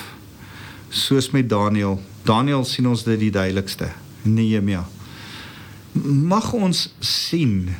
soos 0.90 1.30
met 1.34 1.48
Daniël 1.48 1.98
Daniel 2.28 2.64
sien 2.68 2.88
ons 2.88 3.04
dit 3.06 3.20
die 3.20 3.32
duidelikste. 3.32 3.88
Nehemia. 4.28 4.82
Mag 6.04 6.50
ons 6.56 6.88
sien 7.00 7.70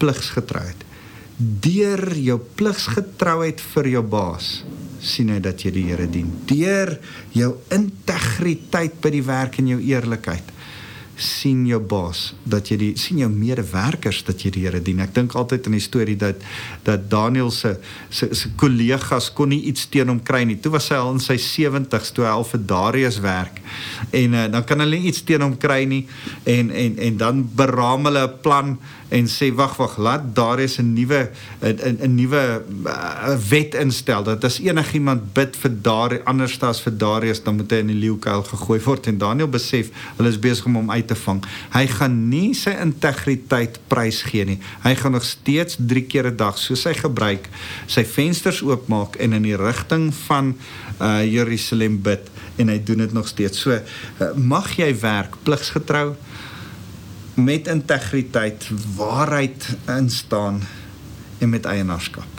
pligsgetrouheid. 0.00 0.82
Deur 1.36 2.02
jou 2.16 2.36
pligsgetrouheid 2.58 3.62
vir 3.72 3.92
jou 3.96 4.02
baas 4.16 4.50
sien 5.06 5.28
hy 5.30 5.38
dat 5.44 5.60
jy 5.62 5.70
die 5.70 5.84
Here 5.86 6.06
dien. 6.10 6.28
Deur 6.48 6.96
jou 7.36 7.52
integriteit 7.72 8.96
by 9.04 9.12
die 9.14 9.24
werk 9.24 9.60
en 9.60 9.68
jou 9.74 9.80
eerlikheid 9.84 10.55
sien 11.16 11.64
jou 11.68 11.80
baas 11.80 12.34
dat 12.44 12.68
jy 12.70 12.76
die 12.80 12.90
sien 13.00 13.22
jou 13.22 13.28
medewerkers 13.32 14.22
dat 14.26 14.42
jy 14.44 14.50
die 14.52 14.64
Here 14.66 14.80
dien. 14.84 15.00
Ek 15.00 15.14
dink 15.16 15.34
altyd 15.38 15.66
aan 15.66 15.76
die 15.76 15.84
storie 15.84 16.16
dat 16.20 16.42
dat 16.84 17.08
Daniel 17.10 17.50
se 17.50 17.76
se 18.10 18.28
se 18.34 18.52
kollegas 18.60 19.30
kon 19.32 19.48
nie 19.52 19.62
iets 19.70 19.86
teen 19.88 20.12
hom 20.12 20.20
kry 20.20 20.44
nie. 20.44 20.58
Toe 20.60 20.74
was 20.76 20.90
hy 20.92 21.00
al 21.00 21.14
in 21.14 21.22
sy 21.22 21.38
70s 21.40 22.12
toe 22.12 22.26
hy 22.26 22.34
al 22.34 22.44
vir 22.44 22.64
Darius 22.68 23.20
werk. 23.24 23.62
En 24.12 24.36
uh, 24.36 24.44
dan 24.52 24.66
kan 24.68 24.84
hulle 24.84 25.00
iets 25.08 25.24
teen 25.24 25.44
hom 25.44 25.56
kry 25.56 25.84
nie 25.88 26.04
en 26.44 26.70
en 26.70 27.00
en 27.08 27.18
dan 27.24 27.44
beraam 27.56 28.10
hulle 28.10 28.26
'n 28.26 28.38
plan 28.42 28.76
en 29.08 29.28
sê 29.30 29.52
wag 29.54 29.76
wag 29.78 29.96
laat 30.02 30.34
Darius 30.34 30.78
'n 30.78 30.92
nuwe 30.94 31.30
'n 31.62 31.98
'n 32.02 32.14
nuwe 32.14 32.62
wet 33.48 33.74
instel 33.74 34.22
dat 34.22 34.44
as 34.44 34.58
enigiemand 34.60 35.32
bid 35.32 35.56
vir 35.56 35.72
Darius 35.82 36.24
anders 36.24 36.62
as 36.62 36.80
vir 36.80 36.92
Darius 36.96 37.42
dan 37.42 37.56
moet 37.56 37.70
hy 37.70 37.78
in 37.78 37.86
die 37.86 38.02
leeukuil 38.02 38.42
gegooi 38.42 38.80
word 38.80 39.06
en 39.06 39.18
Daniel 39.18 39.48
besef 39.48 39.90
hulle 40.16 40.28
is 40.28 40.38
besig 40.38 40.66
om 40.66 40.74
hom 40.74 40.90
uit 40.90 41.06
te 41.06 41.14
vang. 41.14 41.44
Hy 41.70 41.86
gaan 41.86 42.28
nie 42.28 42.54
sy 42.54 42.70
integriteit 42.70 43.78
prysgee 43.88 44.44
nie. 44.44 44.58
Hy 44.82 44.94
gaan 44.94 45.12
nog 45.12 45.24
steeds 45.24 45.76
3 45.78 46.02
keer 46.06 46.26
'n 46.26 46.36
dag 46.36 46.58
soos 46.58 46.84
hy 46.84 46.94
gebruik 46.94 47.48
sy 47.86 48.04
vensters 48.04 48.62
oopmaak 48.62 49.16
en 49.16 49.32
in 49.32 49.42
die 49.42 49.56
rigting 49.56 50.14
van 50.26 50.56
uh 51.00 51.22
Jerusalem 51.22 52.02
bid 52.02 52.30
en 52.56 52.68
hy 52.68 52.78
doen 52.82 52.98
dit 53.04 53.12
nog 53.12 53.28
steeds. 53.28 53.60
So 53.60 53.70
uh, 53.70 53.80
mag 54.34 54.76
jy 54.76 54.90
werk 55.00 55.36
pligsgetrou 55.44 56.16
met 57.36 57.68
integriteit, 57.68 58.68
waarheid 58.96 59.68
instaan 59.86 60.62
en 61.38 61.48
met 61.52 61.64
eienaarskap 61.64 62.36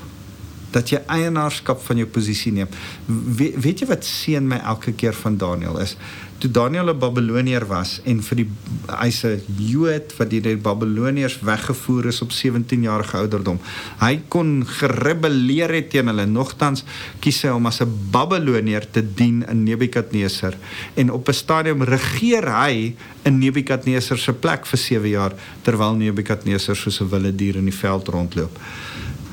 dat 0.75 0.91
jy 0.91 0.99
eienaarskap 1.07 1.81
van 1.87 2.01
jou 2.01 2.07
posisie 2.11 2.51
neem. 2.53 2.71
We, 3.07 3.51
weet 3.55 3.83
jy 3.83 3.87
wat 3.89 4.05
seën 4.05 4.47
my 4.47 4.59
elke 4.59 4.93
keer 4.97 5.15
van 5.15 5.37
Daniel 5.39 5.79
is? 5.81 5.95
Toe 6.37 6.51
Daniel 6.51 6.89
'n 6.93 6.99
Babilonier 6.99 7.65
was 7.65 7.99
en 8.05 8.21
vir 8.21 8.35
die 8.35 8.49
hy's 8.93 9.23
'n 9.25 9.41
Jood 9.57 10.13
wat 10.17 10.29
deur 10.29 10.41
die 10.41 10.55
Babiloniërs 10.55 11.39
weggevoer 11.41 12.05
is 12.05 12.21
op 12.21 12.31
17 12.31 12.81
jarige 12.81 13.17
ouderdom. 13.17 13.59
Hy 13.99 14.21
kon 14.27 14.65
gerebelleer 14.65 15.73
het 15.73 15.89
teen 15.89 16.07
hulle. 16.07 16.25
Nogtans 16.25 16.83
kies 17.19 17.41
hy 17.41 17.49
om 17.49 17.65
as 17.65 17.81
'n 17.81 17.89
Babilonier 18.11 18.85
te 18.91 19.01
dien 19.01 19.45
in 19.49 19.63
Nebukadneser 19.63 20.53
en 20.95 21.11
op 21.11 21.27
'n 21.27 21.33
stadium 21.33 21.81
regeer 21.81 22.45
hy 22.45 22.95
in 23.23 23.39
Nebukadneser 23.39 24.17
se 24.17 24.33
plek 24.33 24.65
vir 24.65 24.77
7 24.77 25.09
jaar 25.09 25.33
terwyl 25.63 25.95
Nebukadneser 25.95 26.75
soos 26.75 27.01
'n 27.01 27.09
wilde 27.09 27.35
dier 27.35 27.55
in 27.55 27.65
die 27.65 27.79
veld 27.79 28.07
rondloop. 28.07 28.59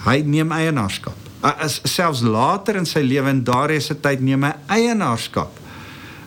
Hy 0.04 0.22
neem 0.24 0.52
eienaarskap 0.52 1.16
as 1.44 1.80
selfs 1.84 2.22
later 2.22 2.76
in 2.76 2.86
sy 2.86 3.00
lewe 3.00 3.28
in 3.28 3.44
Darius 3.44 3.86
se 3.86 3.94
tyd 4.00 4.20
neem 4.20 4.42
hy 4.42 4.52
eienaarskap 4.66 5.60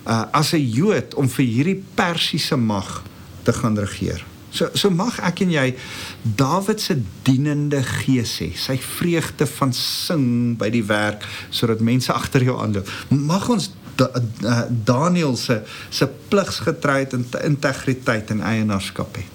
uh, 0.07 0.25
as 0.31 0.53
'n 0.53 0.63
Jood 0.63 1.13
om 1.15 1.29
vir 1.29 1.45
hierdie 1.45 1.83
Persiese 1.95 2.57
mag 2.57 3.03
te 3.43 3.53
gaan 3.53 3.77
regeer. 3.77 4.23
So 4.49 4.69
so 4.73 4.89
mag 4.89 5.19
ek 5.19 5.43
en 5.43 5.51
jy 5.51 5.75
Dawid 6.23 6.81
se 6.81 6.95
dienende 7.27 7.83
gees 7.83 8.39
hê, 8.39 8.51
sy 8.55 8.77
vreugde 8.79 9.47
van 9.57 9.73
sing 9.73 10.55
by 10.57 10.69
die 10.73 10.85
werk 10.87 11.25
sodat 11.49 11.83
mense 11.83 12.13
agter 12.13 12.43
jou 12.47 12.57
aanloop. 12.59 12.87
Mag 13.09 13.49
ons 13.49 13.71
da, 13.99 14.07
uh, 14.13 14.61
Daniel 14.69 15.35
se 15.35 15.61
se 15.89 16.07
pligsgetrouheid 16.29 17.13
en 17.13 17.25
integriteit 17.43 18.31
en 18.31 18.41
eienaarskap 18.41 19.19
hê. 19.19 19.25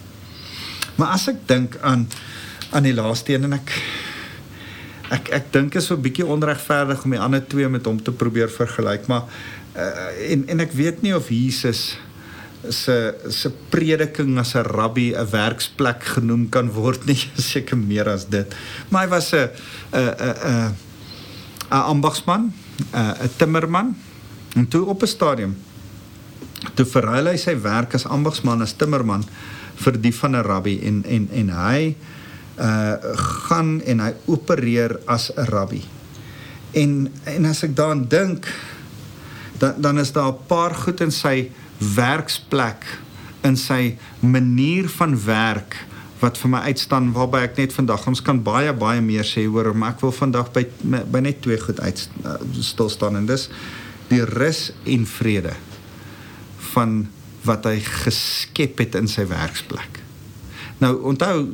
Maar 0.96 1.16
as 1.18 1.28
ek 1.28 1.44
dink 1.46 1.76
aan 1.82 2.08
aan 2.72 2.86
die 2.88 2.96
laaste 2.96 3.34
een 3.34 3.44
en 3.44 3.58
ek 3.58 3.72
ek 5.12 5.28
ek 5.36 5.50
dink 5.52 5.74
is 5.76 5.86
so 5.86 5.94
'n 5.94 6.04
bietjie 6.04 6.24
onregverdig 6.24 7.04
om 7.04 7.10
die 7.10 7.20
ander 7.20 7.44
twee 7.44 7.68
met 7.68 7.84
hom 7.84 8.00
te 8.02 8.12
probeer 8.12 8.48
vergelyk, 8.48 9.06
maar 9.06 9.28
uh, 9.76 10.32
en 10.32 10.46
en 10.48 10.60
ek 10.60 10.72
weet 10.72 11.02
nie 11.02 11.14
of 11.16 11.28
Jesus 11.28 11.96
se 12.68 13.14
se 13.28 13.50
prediking 13.70 14.38
as 14.38 14.54
'n 14.54 14.62
rabbi 14.62 15.12
'n 15.14 15.30
werksplek 15.30 16.04
genoem 16.04 16.48
kan 16.48 16.70
word 16.70 17.06
nie, 17.06 17.18
seker 17.52 17.76
meer 17.76 18.08
as 18.08 18.28
dit. 18.28 18.54
Maar 18.88 19.06
hy 19.06 19.08
was 19.10 19.32
'n 19.32 19.48
'n 19.92 20.14
'n 20.18 20.74
'n 21.70 21.84
ambagsman, 21.92 22.52
'n 22.94 23.30
timmerman 23.36 23.96
en 24.54 24.68
toe 24.68 24.86
op 24.86 25.02
'n 25.02 25.06
stadium 25.06 25.56
toe 26.74 26.86
verruil 26.86 27.32
hy 27.32 27.38
sy 27.40 27.54
werk 27.62 27.96
as 27.98 28.06
ambagsman 28.06 28.62
as 28.62 28.76
timmerman 28.78 29.24
vir 29.82 29.98
die 29.98 30.14
van 30.14 30.36
'n 30.36 30.46
rabbi 30.46 30.78
en 30.86 31.02
en 31.04 31.28
en 31.32 31.48
hy 31.50 31.96
uh 32.58 32.96
gaan 33.48 33.80
en 33.82 34.00
hy 34.00 34.12
opereer 34.26 35.00
as 35.06 35.30
'n 35.34 35.48
rabbi. 35.50 35.82
En 36.72 37.12
en 37.24 37.44
as 37.44 37.62
ek 37.62 37.76
daaraan 37.76 38.08
dink 38.08 38.46
dan 39.62 39.78
dan 39.78 40.02
is 40.02 40.12
daar 40.12 40.32
'n 40.32 40.46
paar 40.50 40.74
goed 40.74 41.00
in 41.00 41.14
sy 41.14 41.50
werksplek 41.78 42.86
in 43.42 43.56
sy 43.56 43.96
manier 44.20 44.88
van 44.98 45.16
werk 45.24 45.78
wat 46.20 46.38
vir 46.38 46.50
my 46.50 46.60
uitstaan 46.70 47.12
waarby 47.12 47.38
ek 47.48 47.56
net 47.56 47.72
vandag 47.72 48.06
ons 48.06 48.22
kan 48.22 48.42
baie 48.42 48.72
baie 48.72 49.00
meer 49.00 49.26
sê 49.26 49.46
hoor 49.46 49.74
maar 49.74 49.94
ek 49.94 50.02
wil 50.04 50.12
vandag 50.12 50.52
by 50.52 50.66
by 51.10 51.20
net 51.20 51.42
twee 51.42 51.58
goed 51.58 51.80
uit 51.80 52.08
uh, 52.24 52.38
stil 52.60 52.90
staan 52.90 53.16
en 53.16 53.26
dis 53.26 53.48
die 54.08 54.24
rus 54.24 54.70
en 54.84 55.06
vrede 55.06 55.54
van 56.72 57.06
wat 57.46 57.66
hy 57.66 57.78
geskep 57.82 58.78
het 58.84 58.96
in 58.98 59.08
sy 59.10 59.24
werksplek. 59.30 60.00
Nou 60.82 60.94
onthou 61.12 61.48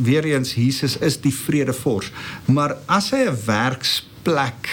weer 0.00 0.26
eens 0.28 0.54
Jesus 0.54 0.96
is 1.00 1.18
die 1.24 1.34
vredevors. 1.34 2.10
Maar 2.46 2.76
as 2.86 3.10
hy 3.10 3.24
'n 3.28 3.38
werksplek 3.46 4.68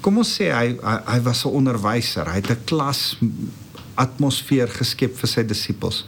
kom 0.00 0.18
ons 0.18 0.34
sê 0.38 0.50
hy 0.52 0.74
hy, 0.76 0.96
hy 1.12 1.20
was 1.26 1.44
'n 1.44 1.54
onderwyser, 1.60 2.26
hy 2.28 2.40
het 2.40 2.50
'n 2.50 2.64
klas 2.64 3.18
atmosfeer 3.94 4.68
geskep 4.68 5.16
vir 5.18 5.28
sy 5.28 5.44
disippels. 5.44 6.04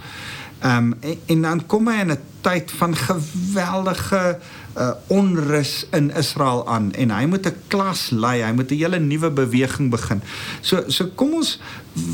Ehm 0.61 0.93
um, 0.93 0.95
en, 1.01 1.19
en 1.27 1.43
dan 1.43 1.67
kom 1.67 1.89
hy 1.89 2.01
in 2.01 2.13
'n 2.13 2.23
tyd 2.41 2.71
van 2.71 2.97
geweldige 2.97 4.39
uh, 4.79 4.91
onrus 5.07 5.87
in 5.91 6.11
Israel 6.15 6.69
aan 6.69 6.93
en 6.95 7.11
hy 7.11 7.25
moet 7.27 7.47
'n 7.47 7.57
klas 7.69 8.11
lei, 8.11 8.43
hy 8.43 8.53
moet 8.53 8.71
'n 8.71 8.79
hele 8.79 8.99
nuwe 8.99 9.31
beweging 9.31 9.91
begin. 9.91 10.23
So 10.61 10.85
so 10.89 11.07
kom 11.15 11.35
ons 11.35 11.59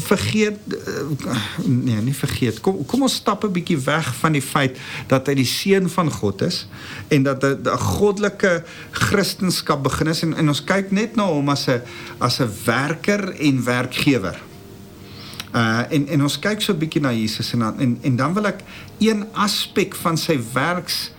vergeet 0.09 0.59
uh, 0.73 1.35
nee, 1.65 2.01
nie 2.01 2.15
vergeet. 2.15 2.61
Kom 2.61 2.85
kom 2.87 3.03
ons 3.03 3.15
stap 3.15 3.45
'n 3.45 3.53
bietjie 3.53 3.79
weg 3.79 4.15
van 4.15 4.33
die 4.33 4.43
feit 4.43 4.79
dat 5.07 5.27
hy 5.27 5.35
die 5.35 5.49
seun 5.49 5.89
van 5.89 6.11
God 6.11 6.43
is 6.43 6.67
en 7.09 7.23
dat 7.23 7.45
'n 7.45 7.79
goddelike 7.79 8.65
kristendom 8.91 9.83
begin 9.83 10.07
is 10.07 10.23
en, 10.23 10.35
en 10.35 10.49
ons 10.49 10.65
kyk 10.65 10.91
net 10.91 11.17
na 11.17 11.27
hom 11.27 11.49
as 11.49 11.69
'n 11.69 11.83
as 12.19 12.41
'n 12.41 12.51
werker 12.65 13.37
en 13.37 13.65
werkgewer. 13.65 14.41
Uh 15.55 15.85
en 15.91 16.09
en 16.09 16.23
ons 16.23 16.39
kyk 16.39 16.61
so 16.61 16.73
'n 16.73 16.79
bietjie 16.79 17.01
na 17.01 17.13
Jesus 17.13 17.53
en 17.53 17.59
dan 17.59 17.79
en, 17.79 17.99
en 18.03 18.17
dan 18.17 18.35
wil 18.35 18.47
ek 18.47 18.61
een 18.99 19.27
aspek 19.33 19.95
van 19.95 20.17
sy 20.17 20.41
werks 20.53 21.16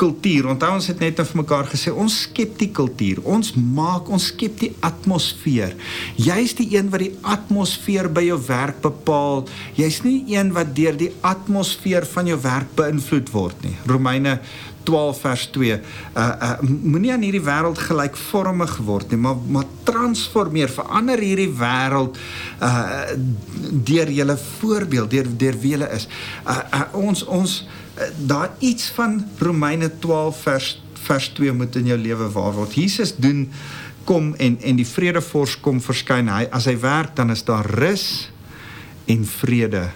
kultuur. 0.00 0.48
Onthou 0.52 0.72
ons 0.76 0.88
het 0.90 1.00
net 1.02 1.20
vir 1.20 1.38
mekaar 1.42 1.68
gesê 1.70 1.92
ons 1.92 2.16
skep 2.26 2.56
die 2.60 2.70
kultuur. 2.74 3.22
Ons 3.28 3.52
maak 3.56 4.10
ons 4.12 4.30
skep 4.32 4.58
die 4.60 4.72
atmosfeer. 4.84 5.76
Jy's 6.16 6.56
die 6.58 6.68
een 6.76 6.90
wat 6.92 7.04
die 7.04 7.12
atmosfeer 7.22 8.10
by 8.12 8.26
jou 8.28 8.40
werk 8.48 8.82
bepaal. 8.84 9.46
Jy's 9.78 10.02
nie 10.06 10.18
een 10.34 10.52
wat 10.56 10.74
deur 10.76 10.98
die 10.98 11.12
atmosfeer 11.20 12.06
van 12.14 12.30
jou 12.30 12.38
werk 12.42 12.74
beïnvloed 12.78 13.32
word 13.34 13.66
nie. 13.66 13.76
Romeine 13.88 14.38
12 14.82 15.20
vers 15.20 15.46
2. 15.54 15.76
Uh 16.16 16.22
uh 16.42 16.56
moenie 16.82 17.12
aan 17.14 17.22
hierdie 17.22 17.44
wêreld 17.44 17.78
gelykvormig 17.78 18.72
word 18.86 19.12
nie, 19.12 19.20
maar 19.22 19.38
maar 19.46 19.68
transformeer, 19.86 20.72
verander 20.72 21.22
hierdie 21.22 21.50
wêreld 21.58 22.18
uh 22.62 23.14
deur 23.92 24.10
julle 24.10 24.36
voorbeeld, 24.38 25.10
deur 25.10 25.30
deur 25.38 25.60
wie 25.62 25.76
julle 25.76 25.90
is. 25.94 26.08
Uh, 26.46 26.58
uh 26.80 26.98
ons 26.98 27.24
ons 27.24 27.60
uh, 27.62 27.81
daar 28.16 28.54
iets 28.58 28.90
van 28.96 29.20
Romeine 29.38 29.90
12 29.98 30.42
vers 30.42 30.70
vers 31.02 31.28
2 31.34 31.52
moet 31.52 31.76
in 31.76 31.86
jou 31.90 31.98
lewe 31.98 32.28
waar 32.30 32.52
word. 32.54 32.74
Jesus 32.78 33.16
doen 33.16 33.48
kom 34.04 34.34
en 34.34 34.60
en 34.60 34.76
die 34.78 34.86
vredevors 34.86 35.56
kom 35.60 35.80
verskyn. 35.82 36.30
Hy 36.30 36.46
as 36.54 36.68
hy 36.70 36.76
werk 36.78 37.16
dan 37.18 37.34
is 37.34 37.42
daar 37.44 37.66
rus 37.66 38.30
en 39.10 39.26
vrede 39.26 39.88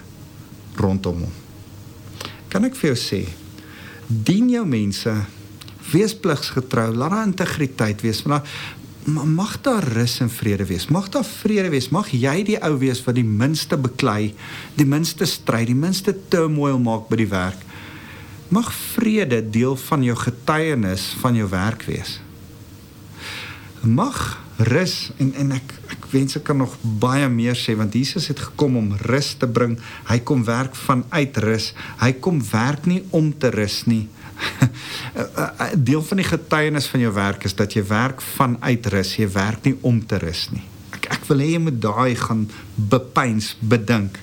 rondom 0.75 1.23
hom. 1.25 1.35
Kan 2.51 2.67
ek 2.67 2.75
vir 2.75 2.91
jou 2.91 2.99
sê 2.99 3.21
dien 4.07 4.47
jou 4.51 4.63
mense 4.67 5.11
wees 5.91 6.15
pligsgetrou 6.15 6.93
laat 6.95 7.11
daar 7.11 7.27
integriteit 7.27 8.03
wees 8.03 8.23
maar 8.27 8.43
mag 9.07 9.53
daar 9.63 9.83
rus 9.95 10.17
en 10.23 10.31
vrede 10.31 10.65
wees 10.67 10.87
mag 10.91 11.09
daar 11.11 11.27
vrede 11.27 11.71
wees 11.71 11.89
mag 11.95 12.09
jy 12.11 12.41
die 12.47 12.57
ou 12.63 12.73
wees 12.79 13.03
wat 13.05 13.15
die 13.19 13.27
minste 13.27 13.79
beklei 13.79 14.33
die 14.79 14.87
minste 14.87 15.27
stry 15.27 15.63
die 15.67 15.77
minste 15.77 16.15
turmoil 16.31 16.79
maak 16.79 17.07
by 17.11 17.19
die 17.19 17.31
werk 17.31 17.66
mag 18.53 18.71
vrede 18.95 19.41
deel 19.49 19.75
van 19.87 20.03
jou 20.03 20.17
getuienis 20.17 21.09
van 21.21 21.35
jou 21.35 21.49
werk 21.49 21.83
wees 21.89 22.19
mag 23.81 24.39
rus 24.57 25.11
en 25.21 25.33
en 25.37 25.51
ek 25.57 25.73
ek 25.93 26.07
wens 26.11 26.37
ek 26.39 26.47
kan 26.49 26.57
nog 26.57 26.75
baie 26.81 27.27
meer 27.29 27.55
sê 27.57 27.75
want 27.77 27.93
Jesus 27.93 28.27
het 28.31 28.39
gekom 28.39 28.77
om 28.77 28.93
rus 29.07 29.33
te 29.37 29.47
bring. 29.47 29.77
Hy 30.09 30.19
kom 30.19 30.43
werk 30.47 30.75
vanuit 30.75 31.37
rus. 31.43 31.73
Hy 32.01 32.11
kom 32.19 32.41
werk 32.51 32.87
nie 32.89 33.03
om 33.11 33.29
te 33.37 33.51
rus 33.53 33.83
nie. 33.85 34.07
Deel 35.87 36.03
van 36.03 36.21
die 36.21 36.27
getuienis 36.27 36.89
van 36.91 37.03
jou 37.05 37.13
werk 37.13 37.45
is 37.45 37.55
dat 37.57 37.75
jy 37.75 37.83
werk 37.87 38.21
vanuit 38.21 38.89
rus. 38.93 39.15
Jy 39.19 39.29
werk 39.35 39.67
nie 39.69 39.75
om 39.81 40.01
te 40.05 40.19
rus 40.21 40.47
nie. 40.53 40.63
Ek 40.95 41.11
ek 41.19 41.27
wil 41.29 41.43
hê 41.43 41.51
jy 41.53 41.61
moet 41.67 41.81
daai 41.81 42.15
gaan 42.17 42.47
bepeins, 42.75 43.53
bedink. 43.61 44.17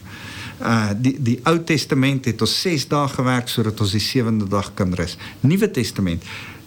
Uh 0.61 0.91
die 0.95 1.17
die 1.19 1.39
Ou 1.51 1.59
Testament 1.67 2.25
het 2.31 2.41
ons 2.41 2.61
6 2.63 2.89
dae 2.89 3.09
gewerk 3.09 3.49
sodat 3.49 3.81
ons 3.81 3.95
die 3.97 4.03
7de 4.03 4.49
dag 4.49 4.75
kan 4.75 4.95
rus. 4.95 5.17
Nuwe 5.41 5.71
Testament 5.71 6.23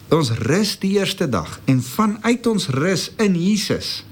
ons 0.10 0.32
rus 0.40 0.78
die 0.80 0.96
eerste 1.00 1.28
dag 1.30 1.60
en 1.66 1.82
vanuit 1.84 2.48
ons 2.48 2.70
rus 2.70 3.12
in 3.20 3.36
Jesus 3.36 4.04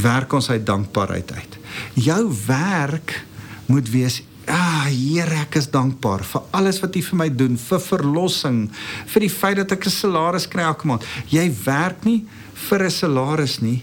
werk 0.00 0.32
ons 0.32 0.50
uit 0.50 0.66
dankbaarheid 0.66 1.32
uit. 1.32 1.58
Jou 1.94 2.22
werk 2.46 3.24
moet 3.66 3.90
wees 3.92 4.22
Ah, 4.50 4.88
Here, 4.90 5.44
ek 5.44 5.54
is 5.60 5.68
dankbaar 5.70 6.24
vir 6.26 6.42
alles 6.50 6.80
wat 6.82 6.96
U 6.98 7.02
vir 7.06 7.18
my 7.20 7.28
doen, 7.30 7.54
vir 7.56 7.78
verlossing, 7.78 8.64
vir 9.12 9.22
die 9.22 9.30
feit 9.30 9.56
dat 9.60 9.72
ek 9.72 9.86
'n 9.86 9.90
salaris 9.90 10.48
kry 10.50 10.64
elke 10.66 10.86
maand. 10.86 11.06
Jy 11.30 11.46
werk 11.64 12.04
nie 12.04 12.26
vir 12.68 12.84
'n 12.84 12.90
salaris 12.90 13.60
nie. 13.62 13.82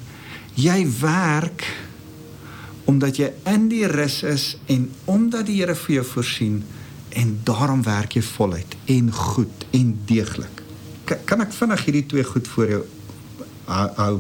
Jy 0.56 0.86
werk 1.00 1.64
omdat 2.90 3.20
jy 3.22 3.30
in 3.50 3.68
die 3.70 3.86
rus 3.90 4.24
is 4.26 4.56
en 4.72 4.88
omdat 5.06 5.46
die 5.50 5.60
Here 5.60 5.76
vir 5.78 6.00
jou 6.00 6.06
voorsien 6.16 6.62
en 7.20 7.36
daarom 7.46 7.84
werk 7.86 8.16
jy 8.18 8.24
voluit 8.26 8.78
en 8.90 9.12
goed 9.14 9.66
en 9.78 9.92
deeglik. 10.10 10.64
Kan, 11.06 11.42
ek 11.42 11.54
vinnig 11.54 11.86
hierdie 11.86 12.06
twee 12.10 12.26
goed 12.26 12.50
voor 12.50 12.74
jou 12.74 12.82
hou? 13.70 14.14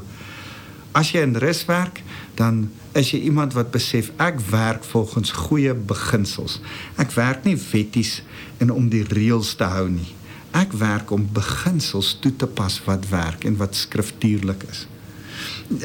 As 0.97 1.13
jy 1.13 1.23
in 1.25 1.37
rus 1.41 1.63
werk, 1.69 2.01
dan 2.37 2.67
is 2.97 3.11
jy 3.13 3.21
iemand 3.29 3.53
wat 3.57 3.71
besef 3.73 4.09
ek 4.21 4.41
werk 4.49 4.85
volgens 4.89 5.33
goeie 5.47 5.73
beginsels. 5.73 6.59
Ek 7.01 7.13
werk 7.17 7.45
nie 7.45 7.57
wetties 7.57 8.19
en 8.61 8.73
om 8.73 8.89
die 8.93 9.05
reëls 9.05 9.55
te 9.57 9.69
hou 9.69 9.87
nie. 9.93 10.09
Ek 10.57 10.73
werk 10.77 11.13
om 11.13 11.27
beginsels 11.33 12.15
toe 12.21 12.33
te 12.33 12.49
pas 12.49 12.79
wat 12.85 13.09
werk 13.13 13.45
en 13.45 13.57
wat 13.61 13.77
skriftuurlik 13.77 14.65
is. 14.69 14.85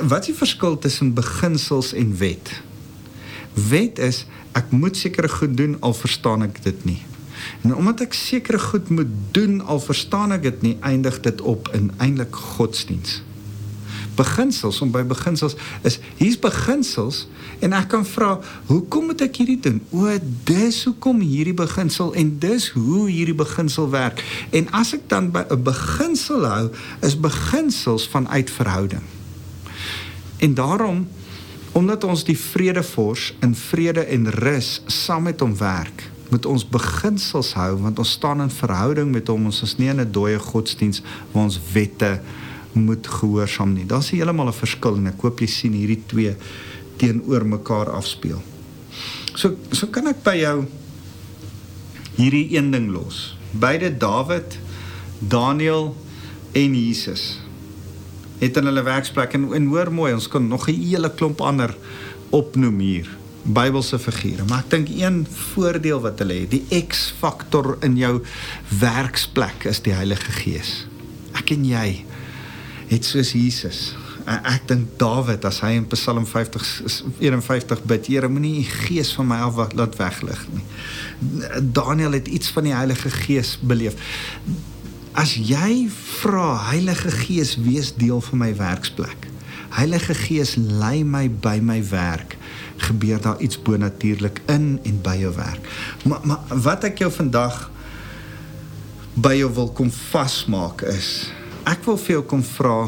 Wat 0.01 0.25
is 0.25 0.33
die 0.33 0.39
verskil 0.39 0.79
tussen 0.81 1.13
beginsels 1.17 1.93
en 1.97 2.17
wet? 2.21 2.57
Wet 3.55 3.99
is 3.99 4.25
ek 4.53 4.71
moet 4.71 4.97
sekere 4.97 5.29
goed 5.29 5.57
doen 5.57 5.77
al 5.81 5.95
verstaan 5.95 6.43
ek 6.43 6.63
dit 6.63 6.85
nie. 6.85 7.03
En 7.63 7.75
omdat 7.75 8.07
ek 8.09 8.17
sekere 8.17 8.59
goed 8.59 8.91
moet 8.91 9.11
doen 9.37 9.61
al 9.61 9.81
verstaan 9.83 10.35
ek 10.35 10.43
dit 10.43 10.63
nie, 10.63 10.75
eindig 10.81 11.21
dit 11.25 11.41
op 11.41 11.71
in 11.77 11.91
eintlik 12.03 12.35
godsdiens. 12.35 13.21
Beginsels 14.15 14.79
om 14.85 14.93
by 14.95 15.03
beginsels 15.11 15.57
is 15.83 15.99
hier's 16.21 16.39
beginsels 16.39 17.25
en 17.65 17.75
ek 17.75 17.89
kan 17.91 18.05
vra 18.07 18.37
hoekom 18.69 19.11
moet 19.11 19.25
ek 19.27 19.41
hierdie 19.43 19.59
doen? 19.65 19.81
O, 19.91 20.07
dis 20.47 20.85
hoekom 20.87 21.23
hierdie 21.25 21.57
beginsel 21.57 22.13
en 22.19 22.31
dis 22.43 22.69
hoe 22.77 23.09
hierdie 23.09 23.37
beginsel 23.39 23.91
werk. 23.91 24.23
En 24.55 24.71
as 24.77 24.95
ek 24.95 25.09
dan 25.11 25.33
by 25.35 25.43
'n 25.51 25.63
beginsel 25.67 26.47
hou, 26.47 26.71
is 27.03 27.19
beginsels 27.19 28.07
vanuit 28.09 28.51
verhouding. 28.51 29.03
En 30.39 30.55
daarom 30.55 31.07
Omdat 31.75 32.05
ons 32.07 32.23
die 32.23 32.39
vredevors 32.39 33.33
in 33.43 33.55
vrede 33.59 34.05
en 34.15 34.29
rus 34.31 34.77
saam 34.87 35.27
met 35.27 35.41
hom 35.43 35.57
werk, 35.59 36.05
moet 36.31 36.47
ons 36.47 36.65
beginsels 36.67 37.53
hou 37.59 37.73
want 37.83 37.99
ons 37.99 38.15
staan 38.15 38.45
in 38.45 38.53
verhouding 38.53 39.11
met 39.11 39.29
hom. 39.31 39.49
Ons 39.51 39.63
is 39.67 39.77
nie 39.79 39.91
in 39.91 40.01
'n 40.01 40.13
dooie 40.13 40.39
godsdiens 40.39 41.03
waar 41.33 41.45
ons 41.45 41.61
wette 41.73 42.21
moet 42.73 43.07
gehoorsaam 43.07 43.75
nie. 43.75 43.87
Daar's 43.87 44.11
heeltemal 44.11 44.49
'n 44.49 44.53
verskil 44.53 44.97
en 44.97 45.07
ek 45.07 45.21
hoop 45.21 45.41
jy 45.41 45.47
sien 45.47 45.73
hierdie 45.73 46.03
twee 46.07 46.37
teenoor 46.97 47.47
mekaar 47.47 47.91
afspeel. 47.91 48.43
So 49.35 49.57
so 49.73 49.87
kan 49.87 50.07
ek 50.07 50.23
by 50.23 50.37
jou 50.37 50.67
hierdie 52.17 52.57
een 52.57 52.71
ding 52.71 52.91
los. 52.91 53.37
Beide 53.51 53.97
Dawid, 53.97 54.59
Daniel 55.19 55.97
en 56.53 56.75
Jesus 56.75 57.44
het 58.45 58.61
in 58.61 58.69
hulle 58.71 58.85
werksplek 58.87 59.35
en 59.37 59.51
en 59.57 59.69
hoor 59.73 59.93
mooi, 59.93 60.13
ons 60.15 60.29
kan 60.29 60.49
nog 60.49 60.69
'n 60.69 60.81
hele 60.81 61.11
klomp 61.11 61.41
ander 61.41 61.75
opnoem 62.31 62.79
hier. 62.79 63.09
Bybelse 63.45 63.99
figure, 63.99 64.45
maar 64.49 64.65
ek 64.65 64.71
dink 64.71 64.89
een 64.89 65.27
voordeel 65.31 66.01
wat 66.01 66.19
hulle 66.19 66.33
het, 66.33 66.51
die 66.51 66.85
X-faktor 66.89 67.77
in 67.81 67.97
jou 67.97 68.23
werksplek 68.81 69.65
is 69.65 69.83
die 69.85 69.93
Heilige 69.93 70.33
Gees. 70.33 70.87
Ek 71.35 71.51
en 71.51 71.65
jy 71.65 72.05
het 72.89 73.05
soos 73.05 73.33
Jesus. 73.33 73.95
Ek 74.25 74.65
dink 74.71 74.95
Dawid 74.97 75.45
as 75.45 75.61
hy 75.61 75.75
in 75.77 75.87
Psalm 75.93 76.25
50 76.27 76.65
51 77.21 77.83
bid, 77.85 78.07
Here, 78.07 78.29
moenie 78.29 78.63
u 78.63 78.65
gees 78.87 79.13
van 79.13 79.29
my 79.29 79.37
af 79.45 79.75
laat 79.77 79.97
weglig 79.97 80.47
nie. 80.53 80.65
Daniel 81.61 82.13
het 82.13 82.29
iets 82.29 82.49
van 82.49 82.65
die 82.65 82.75
Heilige 82.75 83.11
Gees 83.11 83.59
beleef 83.61 83.95
as 85.15 85.37
jy 85.39 85.87
vra 86.21 86.71
Heilige 86.71 87.11
Gees 87.15 87.55
wees 87.63 87.93
deel 87.95 88.21
van 88.21 88.41
my 88.43 88.51
werksplek. 88.59 89.29
Heilige 89.75 90.15
Gees 90.15 90.55
lei 90.59 91.05
my 91.07 91.29
by 91.29 91.61
my 91.63 91.79
werk. 91.91 92.37
Gebeur 92.83 93.21
daar 93.23 93.41
iets 93.43 93.59
bonatuurlik 93.63 94.43
in 94.51 94.81
en 94.83 94.99
by 95.03 95.15
jou 95.23 95.31
werk. 95.37 95.71
Maar 96.05 96.27
maar 96.27 96.59
wat 96.67 96.87
ek 96.91 97.05
jou 97.05 97.11
vandag 97.15 97.71
by 99.15 99.37
jou 99.39 99.53
wil 99.55 99.71
kom 99.71 99.93
vasmaak 99.95 100.83
is 100.91 101.31
ek 101.71 101.87
wil 101.87 101.99
vir 102.03 102.17
jou 102.17 102.25
kom 102.35 102.43
vra 102.43 102.79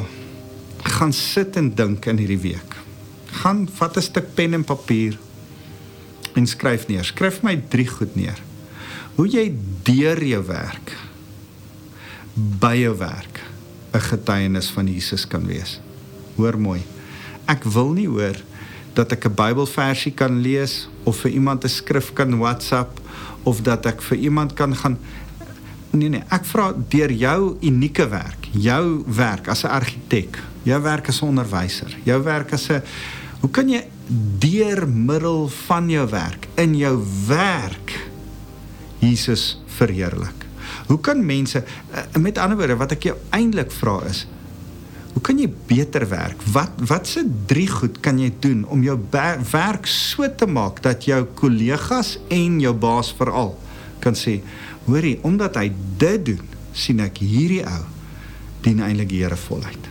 gaan 0.97 1.15
sit 1.15 1.57
en 1.57 1.71
dink 1.75 2.07
in 2.11 2.19
hierdie 2.19 2.43
week. 2.43 2.77
Gaan 3.43 3.69
vat 3.79 3.97
'n 3.97 4.03
stuk 4.03 4.35
pen 4.35 4.55
en 4.55 4.65
papier 4.65 5.19
en 6.35 6.47
skryf 6.47 6.89
neer. 6.89 7.05
Skryf 7.05 7.43
my 7.43 7.57
drie 7.69 7.87
goed 7.87 8.17
neer. 8.17 8.39
Hoe 9.15 9.29
jy 9.29 9.55
deur 9.83 10.25
jou 10.25 10.43
werk 10.47 11.06
by 12.37 12.77
jou 12.85 12.97
werk 13.01 13.41
'n 13.93 14.01
getuienis 14.01 14.69
van 14.71 14.87
Jesus 14.87 15.27
kan 15.27 15.47
wees. 15.47 15.81
Hoor 16.37 16.59
mooi. 16.59 16.83
Ek 17.47 17.65
wil 17.65 17.93
nie 17.93 18.09
hoor 18.09 18.37
dat 18.95 19.13
ek 19.13 19.25
'n 19.27 19.35
Bybelversie 19.35 20.13
kan 20.13 20.41
lees 20.41 20.89
of 21.05 21.17
vir 21.17 21.31
iemand 21.31 21.65
'n 21.65 21.69
skrif 21.69 22.13
kan 22.13 22.39
WhatsApp 22.39 23.01
of 23.43 23.63
dat 23.63 23.87
ek 23.87 24.03
vir 24.03 24.19
iemand 24.19 24.55
kan 24.55 24.77
gaan 24.77 24.99
Nee 25.97 26.09
nee, 26.09 26.23
ek 26.29 26.45
vra 26.45 26.75
deur 26.89 27.13
jou 27.13 27.57
unieke 27.63 28.09
werk, 28.09 28.49
jou 28.53 29.05
werk 29.07 29.49
as 29.49 29.65
'n 29.65 29.69
argitek, 29.69 30.39
jou 30.63 30.83
werk 30.83 31.09
as 31.09 31.23
'n 31.23 31.27
onderwyser, 31.27 31.97
jou 32.05 32.23
werk 32.23 32.53
as 32.53 32.69
'n 32.69 32.83
Hoe 33.41 33.51
kan 33.51 33.69
jy 33.69 33.85
deur 34.39 34.89
middel 34.89 35.49
van 35.49 35.91
jou 35.91 36.07
werk 36.11 36.49
in 36.57 36.75
jou 36.75 36.97
werk 37.29 37.93
Jesus 38.99 39.63
verheerlik? 39.67 40.46
Hoe 40.87 41.01
kan 41.01 41.21
mense 41.27 41.63
uh, 41.65 42.07
met 42.21 42.39
ander 42.39 42.59
woorde 42.59 42.79
wat 42.79 42.97
ek 42.97 43.11
jou 43.11 43.17
eintlik 43.35 43.75
vra 43.75 44.01
is 44.09 44.27
hoe 45.17 45.23
kan 45.25 45.39
jy 45.41 45.47
beter 45.49 46.05
werk? 46.11 46.43
Wat 46.53 46.75
wat 46.91 47.09
se 47.09 47.23
drie 47.49 47.69
goed 47.73 48.03
kan 48.05 48.19
jy 48.21 48.29
doen 48.45 48.67
om 48.69 48.83
jou 48.85 48.99
werk 49.49 49.89
so 49.89 50.29
te 50.29 50.45
maak 50.45 50.83
dat 50.85 51.07
jou 51.09 51.23
kollegas 51.39 52.19
en 52.29 52.59
jou 52.61 52.75
baas 52.77 53.15
veral 53.17 53.55
kan 54.05 54.13
sê, 54.13 54.43
hoorie, 54.85 55.17
omdat 55.25 55.57
hy 55.57 55.71
dit 55.97 56.27
doen, 56.29 56.53
sien 56.77 57.01
ek 57.01 57.23
hierdie 57.25 57.63
ou 57.65 57.81
dien 58.67 58.83
eintlik 58.85 59.09
die 59.09 59.23
Here 59.25 59.39
voluit. 59.41 59.89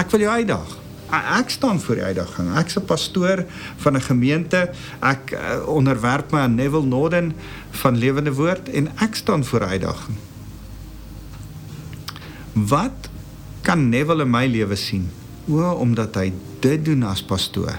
Ek 0.00 0.08
wil 0.14 0.24
jou 0.24 0.32
uitdaag 0.32 0.72
ek 1.10 1.50
staan 1.50 1.80
voor 1.80 1.94
die 1.94 2.04
uitdaging. 2.04 2.56
Ek's 2.58 2.76
'n 2.78 2.84
pastoor 2.84 3.44
van 3.76 3.96
'n 3.96 4.02
gemeente. 4.02 4.70
Ek 5.00 5.32
uh, 5.32 5.68
onderwerp 5.68 6.30
my 6.30 6.38
aan 6.38 6.54
Neville 6.54 6.86
Norden 6.86 7.32
van 7.70 7.96
Lewende 7.96 8.34
Woord 8.34 8.68
en 8.68 8.88
ek 8.98 9.14
staan 9.14 9.44
voor 9.44 9.62
uitdaging. 9.62 10.16
Wat 12.52 13.08
kan 13.60 13.88
Neville 13.88 14.22
in 14.22 14.30
my 14.30 14.46
lewe 14.46 14.76
sien? 14.76 15.10
O, 15.46 15.60
omdat 15.70 16.14
hy 16.14 16.32
dit 16.60 16.84
doen 16.84 17.02
as 17.02 17.22
pastoor, 17.22 17.78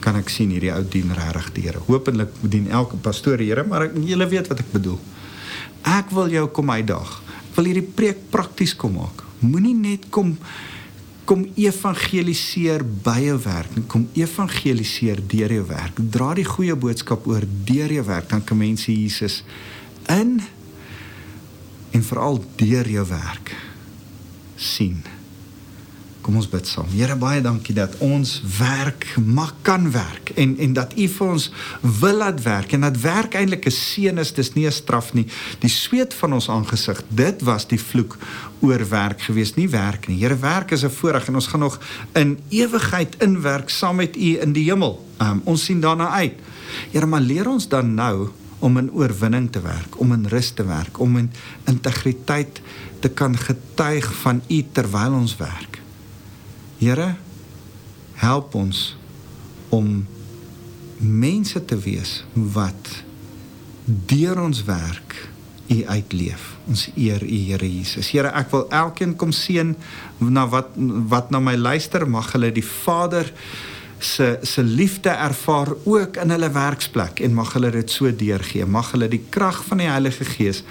kan 0.00 0.16
ek 0.16 0.28
sien 0.28 0.52
hierdie 0.54 0.72
ou 0.72 0.84
dien 0.88 1.10
regtig 1.12 1.52
die 1.52 1.64
Here. 1.66 1.82
Hoopelik 1.88 2.30
dien 2.40 2.70
elke 2.70 2.96
pastoor 2.96 3.36
die 3.36 3.50
Here, 3.50 3.64
maar 3.64 3.90
julle 3.92 4.28
weet 4.28 4.48
wat 4.48 4.62
ek 4.62 4.70
bedoel. 4.72 4.98
Ek 5.82 6.10
wil 6.14 6.30
jou 6.30 6.46
kom 6.54 6.70
uitdaag. 6.70 7.10
Ek 7.50 7.58
wil 7.58 7.64
hierdie 7.64 7.90
preek 7.98 8.30
prakties 8.30 8.76
kom 8.76 8.96
maak. 9.00 9.24
Moenie 9.40 9.74
net 9.74 10.08
kom 10.10 10.36
kom 11.26 11.42
evangeliseer 11.58 12.84
by 13.04 13.18
jou 13.24 13.38
werk 13.44 13.78
en 13.78 13.86
kom 13.90 14.04
evangeliseer 14.14 15.20
deur 15.26 15.52
jou 15.58 15.64
werk. 15.68 15.98
Dra 15.98 16.30
die 16.38 16.46
goeie 16.46 16.76
boodskap 16.78 17.26
oor 17.26 17.44
deur 17.66 17.92
jou 17.98 18.04
werk 18.06 18.30
dan 18.30 18.44
kan 18.46 18.60
mense 18.60 18.92
Jesus 18.92 19.42
in 20.12 20.38
en 21.96 22.06
veral 22.06 22.40
deur 22.60 22.88
jou 22.88 23.06
werk 23.10 23.54
sien. 24.56 25.02
Kom 26.26 26.40
ons 26.40 26.48
bid 26.50 26.66
saam. 26.66 26.88
Here 26.90 27.14
baie 27.14 27.38
dankie 27.38 27.74
dat 27.76 27.92
ons 28.02 28.40
werk 28.56 29.04
mag 29.22 29.52
kan 29.62 29.84
werk 29.94 30.32
en 30.34 30.56
en 30.58 30.72
dat 30.74 30.96
U 30.98 31.04
vir 31.12 31.26
ons 31.36 31.44
wil 32.00 32.18
laat 32.18 32.40
werk 32.42 32.74
en 32.74 32.82
dat 32.82 32.98
werk 32.98 33.36
eintlik 33.38 33.68
'n 33.70 33.70
seën 33.70 34.18
is, 34.18 34.32
dis 34.34 34.50
nie 34.54 34.66
'n 34.66 34.72
straf 34.72 35.12
nie. 35.14 35.26
Die 35.60 35.70
sweet 35.70 36.14
van 36.14 36.32
ons 36.32 36.48
aangesig, 36.48 37.02
dit 37.08 37.42
was 37.42 37.68
die 37.68 37.78
vloek 37.78 38.18
oor 38.60 38.88
werk 38.88 39.20
gewees, 39.22 39.54
nie 39.54 39.68
werk 39.68 40.08
nie. 40.08 40.18
Here 40.18 40.36
werk 40.36 40.72
is 40.72 40.82
'n 40.82 40.90
voorreg 40.90 41.28
en 41.28 41.34
ons 41.34 41.46
gaan 41.46 41.60
nog 41.60 41.78
in 42.14 42.38
ewigheid 42.48 43.16
inwerk 43.22 43.70
saam 43.70 43.96
met 43.96 44.16
U 44.16 44.40
in 44.40 44.52
die 44.52 44.64
hemel. 44.64 45.06
Um, 45.20 45.40
ons 45.44 45.64
sien 45.64 45.80
daarna 45.80 46.10
uit. 46.10 46.34
Here, 46.90 47.06
maar 47.06 47.20
leer 47.20 47.48
ons 47.48 47.68
dan 47.68 47.94
nou 47.94 48.28
om 48.58 48.76
in 48.78 48.90
oorwinning 48.90 49.52
te 49.52 49.60
werk, 49.60 50.00
om 50.00 50.12
in 50.12 50.26
rus 50.26 50.50
te 50.50 50.64
werk, 50.64 50.98
om 50.98 51.16
in 51.16 51.30
integriteit 51.64 52.60
te 53.00 53.08
kan 53.08 53.36
getuig 53.36 54.14
van 54.14 54.42
U 54.48 54.64
terwyl 54.72 55.12
ons 55.12 55.36
werk. 55.36 55.85
Here 56.78 57.14
help 58.20 58.54
ons 58.54 58.96
om 59.72 60.06
mense 60.98 61.64
te 61.64 61.78
wees 61.78 62.18
wat 62.34 62.90
deur 63.84 64.40
ons 64.42 64.64
werk 64.64 65.16
u 65.66 65.78
uitleef. 65.86 66.52
Ons 66.68 66.86
eer 66.94 67.22
u 67.22 67.38
Here 67.48 67.66
Jesus. 67.66 68.10
Here, 68.10 68.30
ek 68.30 68.52
wil 68.52 68.66
elkeen 68.74 69.16
kom 69.18 69.32
seën 69.34 69.74
na 70.22 70.46
wat 70.50 70.76
wat 71.10 71.32
na 71.34 71.40
my 71.42 71.56
luister, 71.56 72.06
mag 72.08 72.28
hulle 72.34 72.52
die 72.54 72.64
Vader 72.64 73.32
se 73.98 74.36
se 74.44 74.62
liefde 74.62 75.10
ervaar 75.10 75.72
ook 75.88 76.18
in 76.20 76.30
hulle 76.34 76.50
werksplek 76.52 77.22
en 77.24 77.34
mag 77.34 77.54
hulle 77.56 77.72
dit 77.72 77.90
so 77.90 78.12
deurgee. 78.12 78.66
Mag 78.66 78.92
hulle 78.92 79.08
die 79.08 79.24
krag 79.30 79.62
van 79.64 79.80
die 79.82 79.90
Heilige 79.90 80.28
Gees 80.28 80.62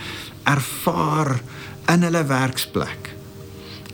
ervaar 0.45 1.39
in 1.91 2.05
hulle 2.05 2.25
werksplek. 2.29 3.15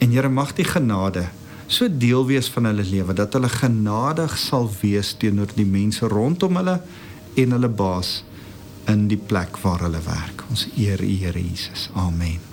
En 0.01 0.11
Here, 0.11 0.29
mag 0.29 0.53
die 0.57 0.67
genade 0.67 1.29
so 1.71 1.87
deel 1.87 2.25
wees 2.27 2.49
van 2.51 2.67
hulle 2.69 2.83
lewe 2.83 3.15
dat 3.15 3.33
hulle 3.37 3.49
genadig 3.51 4.35
sal 4.37 4.69
wees 4.81 5.13
teenoor 5.21 5.53
die 5.55 5.67
mense 5.67 6.07
rondom 6.11 6.59
hulle 6.59 6.77
en 7.39 7.57
hulle 7.57 7.71
baas 7.71 8.21
in 8.91 9.07
die 9.07 9.19
plek 9.19 9.59
waar 9.63 9.85
hulle 9.87 10.03
werk. 10.05 10.45
Ons 10.51 10.67
eer 10.75 11.01
U 11.01 11.11
Here 11.23 11.39
Jesus. 11.39 11.89
Amen. 11.95 12.50